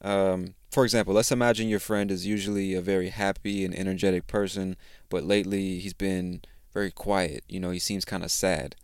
Um, 0.00 0.54
for 0.70 0.84
example, 0.84 1.14
let's 1.14 1.32
imagine 1.32 1.68
your 1.68 1.80
friend 1.80 2.10
is 2.10 2.26
usually 2.26 2.74
a 2.74 2.80
very 2.80 3.10
happy 3.10 3.64
and 3.64 3.74
energetic 3.74 4.26
person, 4.26 4.76
but 5.08 5.24
lately 5.24 5.78
he's 5.78 5.94
been 5.94 6.42
very 6.72 6.90
quiet. 6.90 7.44
You 7.48 7.60
know, 7.60 7.70
he 7.70 7.78
seems 7.78 8.04
kind 8.04 8.22
of 8.22 8.30
sad. 8.30 8.76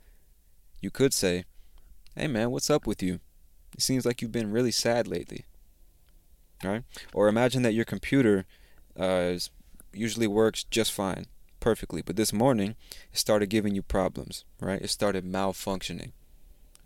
You 0.81 0.91
could 0.91 1.13
say, 1.13 1.45
Hey 2.17 2.27
man, 2.27 2.51
what's 2.51 2.71
up 2.71 2.87
with 2.87 3.03
you? 3.03 3.21
It 3.75 3.83
seems 3.83 4.05
like 4.05 4.21
you've 4.21 4.33
been 4.33 4.53
really 4.53 4.71
sad 4.71 5.07
lately. 5.07 5.45
Right? 6.63 6.83
Or 7.13 7.29
imagine 7.29 7.63
that 7.63 7.75
your 7.75 7.85
computer 7.85 8.47
uh, 8.99 9.35
usually 9.93 10.27
works 10.27 10.65
just 10.65 10.93
fine, 10.93 11.27
perfectly, 11.61 12.03
but 12.03 12.17
this 12.17 12.33
morning 12.33 12.77
it 13.13 13.19
started 13.19 13.47
giving 13.47 13.75
you 13.75 13.83
problems, 13.83 14.45
right? 14.61 14.81
It 14.81 14.91
started 14.91 15.25
malfunctioning. 15.25 16.13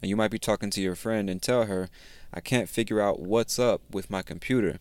And 0.02 0.08
you 0.10 0.16
might 0.16 0.30
be 0.30 0.38
talking 0.38 0.70
to 0.70 0.80
your 0.80 0.94
friend 0.94 1.30
and 1.30 1.42
tell 1.42 1.64
her, 1.64 1.88
I 2.32 2.40
can't 2.40 2.68
figure 2.68 3.00
out 3.00 3.20
what's 3.20 3.58
up 3.58 3.80
with 3.90 4.10
my 4.10 4.22
computer. 4.22 4.78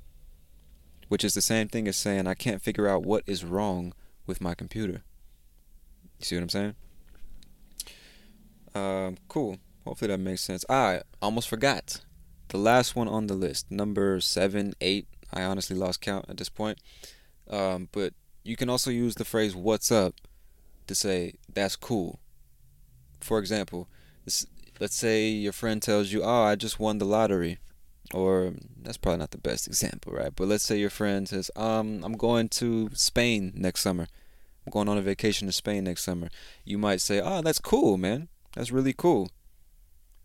Which 1.07 1.23
is 1.23 1.33
the 1.33 1.41
same 1.41 1.67
thing 1.67 1.87
as 1.87 1.95
saying, 1.95 2.27
I 2.27 2.33
can't 2.33 2.61
figure 2.61 2.87
out 2.87 3.03
what 3.03 3.23
is 3.25 3.45
wrong 3.45 3.93
with 4.25 4.41
my 4.41 4.55
computer. 4.55 5.03
You 6.19 6.25
see 6.25 6.35
what 6.35 6.43
I'm 6.43 6.49
saying? 6.49 6.75
Um, 8.73 9.17
cool. 9.27 9.57
Hopefully 9.85 10.09
that 10.09 10.17
makes 10.17 10.41
sense. 10.41 10.65
I 10.69 11.01
almost 11.21 11.47
forgot. 11.47 12.01
The 12.49 12.57
last 12.57 12.95
one 12.95 13.07
on 13.07 13.27
the 13.27 13.33
list, 13.33 13.71
number 13.71 14.19
seven, 14.19 14.73
eight. 14.81 15.07
I 15.31 15.43
honestly 15.43 15.75
lost 15.75 16.01
count 16.01 16.25
at 16.29 16.37
this 16.37 16.49
point. 16.49 16.79
Um, 17.49 17.89
but 17.91 18.13
you 18.43 18.55
can 18.55 18.69
also 18.69 18.91
use 18.91 19.15
the 19.15 19.25
phrase 19.25 19.55
"What's 19.55 19.91
up" 19.91 20.15
to 20.87 20.95
say 20.95 21.35
that's 21.51 21.75
cool. 21.75 22.19
For 23.19 23.39
example, 23.39 23.87
this, 24.23 24.45
let's 24.79 24.95
say 24.95 25.27
your 25.27 25.53
friend 25.53 25.81
tells 25.81 26.11
you, 26.11 26.23
"Oh, 26.23 26.43
I 26.43 26.55
just 26.55 26.79
won 26.79 26.97
the 26.97 27.05
lottery," 27.05 27.59
or 28.13 28.53
that's 28.81 28.97
probably 28.97 29.19
not 29.19 29.31
the 29.31 29.37
best 29.37 29.67
example, 29.67 30.13
right? 30.13 30.35
But 30.35 30.47
let's 30.47 30.63
say 30.63 30.77
your 30.77 30.89
friend 30.89 31.27
says, 31.27 31.51
"Um, 31.55 32.03
I'm 32.03 32.17
going 32.17 32.49
to 32.49 32.89
Spain 32.93 33.53
next 33.55 33.81
summer." 33.81 34.07
I'm 34.65 34.71
going 34.71 34.89
on 34.89 34.97
a 34.97 35.01
vacation 35.01 35.47
to 35.47 35.51
Spain 35.51 35.83
next 35.83 36.03
summer. 36.03 36.29
You 36.63 36.77
might 36.77 37.01
say, 37.01 37.21
"Oh, 37.21 37.41
that's 37.41 37.59
cool, 37.59 37.97
man. 37.97 38.29
That's 38.53 38.71
really 38.71 38.93
cool." 38.93 39.29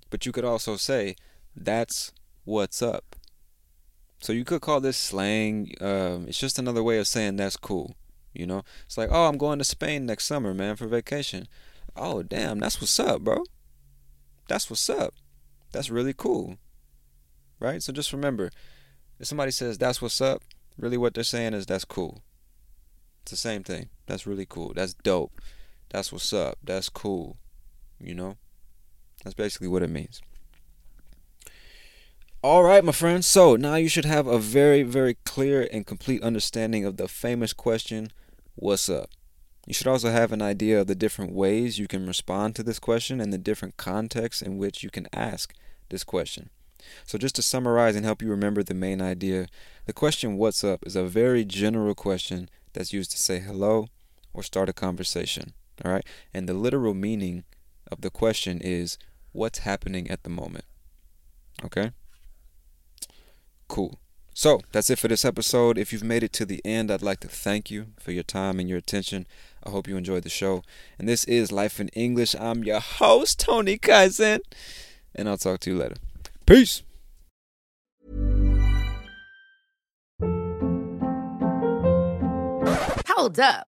But 0.09 0.25
you 0.25 0.33
could 0.33 0.45
also 0.45 0.77
say, 0.77 1.17
"That's 1.55 2.13
what's 2.45 2.81
up." 2.81 3.17
So 4.21 4.33
you 4.33 4.45
could 4.45 4.61
call 4.61 4.81
this 4.81 4.97
slang. 4.97 5.75
Um, 5.81 6.27
it's 6.29 6.39
just 6.39 6.59
another 6.59 6.83
way 6.83 6.99
of 6.99 7.09
saying 7.09 7.37
that's 7.37 7.57
cool. 7.57 7.95
You 8.33 8.47
know, 8.47 8.63
it's 8.87 8.97
like, 8.97 9.11
"Oh, 9.11 9.27
I'm 9.27 9.39
going 9.39 9.59
to 9.59 9.65
Spain 9.65 10.07
next 10.07 10.27
summer, 10.27 10.55
man, 10.55 10.77
for 10.77 10.87
vacation." 10.87 11.49
Oh, 11.97 12.23
damn, 12.23 12.61
that's 12.61 12.81
what's 12.81 12.99
up, 13.01 13.23
bro. 13.23 13.45
That's 14.51 14.69
what's 14.69 14.91
up. 14.91 15.15
That's 15.71 15.91
really 15.91 16.13
cool. 16.13 16.57
Right? 17.61 17.81
So 17.81 17.93
just 17.93 18.13
remember, 18.13 18.51
if 19.21 19.29
somebody 19.29 19.53
says 19.53 19.79
that's 19.79 20.03
what's 20.03 20.21
up, 20.21 20.43
really 20.77 20.97
what 20.97 21.15
they're 21.15 21.23
saying 21.23 21.55
is 21.55 21.67
that's 21.67 21.85
cool. 21.85 22.25
It's 23.23 23.31
the 23.31 23.37
same 23.37 23.63
thing. 23.63 23.91
That's 24.07 24.27
really 24.27 24.47
cool. 24.47 24.73
That's 24.75 24.93
dope. 24.93 25.41
That's 25.91 26.13
what's 26.13 26.33
up. 26.33 26.59
That's 26.65 26.89
cool. 26.89 27.37
You 28.01 28.13
know? 28.17 28.39
That's 29.23 29.35
basically 29.35 29.69
what 29.69 29.85
it 29.85 29.91
means. 29.91 30.21
All 32.43 32.65
right, 32.65 32.85
my 32.85 32.91
friends. 32.91 33.29
So 33.29 33.55
now 33.55 33.77
you 33.77 33.89
should 33.89 34.05
have 34.05 34.27
a 34.27 34.41
very, 34.41 34.83
very 34.83 35.15
clear 35.25 35.69
and 35.73 35.87
complete 35.87 36.25
understanding 36.25 36.85
of 36.85 36.97
the 36.97 37.07
famous 37.07 37.53
question, 37.53 38.11
What's 38.57 38.89
up? 38.89 39.11
You 39.67 39.75
should 39.75 39.87
also 39.87 40.11
have 40.11 40.33
an 40.33 40.43
idea 40.43 40.81
of 40.81 40.87
the 40.87 40.95
different 40.95 41.33
ways 41.33 41.79
you 41.79 41.87
can 41.87 42.07
respond 42.07 42.57
to 42.57 42.63
this 42.63 42.79
question 42.79 43.21
and 43.21 43.33
the 43.33 43.39
different 43.39 43.77
contexts 43.77 44.43
in 44.43 44.59
which 44.59 44.83
you 44.83 44.91
can 44.91 45.07
ask 45.13 45.55
this 45.91 46.05
question. 46.05 46.51
So, 47.05 47.19
just 47.19 47.35
to 47.37 47.43
summarize 47.43 47.95
and 47.95 48.05
help 48.05 48.23
you 48.23 48.31
remember 48.31 48.63
the 48.63 48.75
main 48.75 49.03
idea, 49.03 49.47
the 49.87 49.93
question, 49.93 50.37
What's 50.37 50.65
up? 50.65 50.85
is 50.87 50.97
a 50.97 51.05
very 51.05 51.45
general 51.45 51.95
question 51.95 52.49
that's 52.73 52.93
used 52.93 53.11
to 53.13 53.19
say 53.19 53.39
hello 53.39 53.89
or 54.33 54.43
start 54.43 54.69
a 54.69 54.73
conversation. 54.73 55.53
All 55.85 55.93
right? 55.93 56.07
And 56.33 56.49
the 56.49 56.55
literal 56.55 56.95
meaning 56.95 57.45
of 57.91 58.01
the 58.01 58.11
question 58.11 58.61
is, 58.61 58.99
What's 59.33 59.61
happening 59.61 60.11
at 60.11 60.23
the 60.23 60.31
moment? 60.31 60.65
Okay? 61.65 61.93
Cool. 63.69 63.99
So 64.35 64.61
that's 64.73 64.91
it 64.91 64.99
for 64.99 65.09
this 65.09 65.25
episode. 65.25 65.77
If 65.79 65.93
you've 65.93 66.03
made 66.03 66.23
it 66.23 66.33
to 66.35 66.47
the 66.47 66.61
end, 66.65 66.91
I'd 66.91 67.03
like 67.03 67.21
to 67.21 67.29
thank 67.29 67.71
you 67.71 67.89
for 67.99 68.13
your 68.13 68.23
time 68.23 68.59
and 68.59 68.69
your 68.69 68.79
attention. 68.79 69.27
I 69.65 69.71
hope 69.71 69.89
you 69.89 69.97
enjoyed 69.97 70.23
the 70.23 70.29
show. 70.29 70.63
And 70.99 71.09
this 71.09 71.25
is 71.25 71.53
Life 71.53 71.81
in 71.81 71.89
English. 71.89 72.35
I'm 72.35 72.65
your 72.65 72.81
host, 72.81 73.41
Tony 73.41 73.79
Kaizen. 73.79 74.41
And 75.15 75.29
I'll 75.29 75.39
talk 75.39 75.61
to 75.61 75.71
you 75.71 75.79
later. 75.79 75.97
Peace. 76.47 76.83
Hold 83.07 83.39
up. 83.39 83.70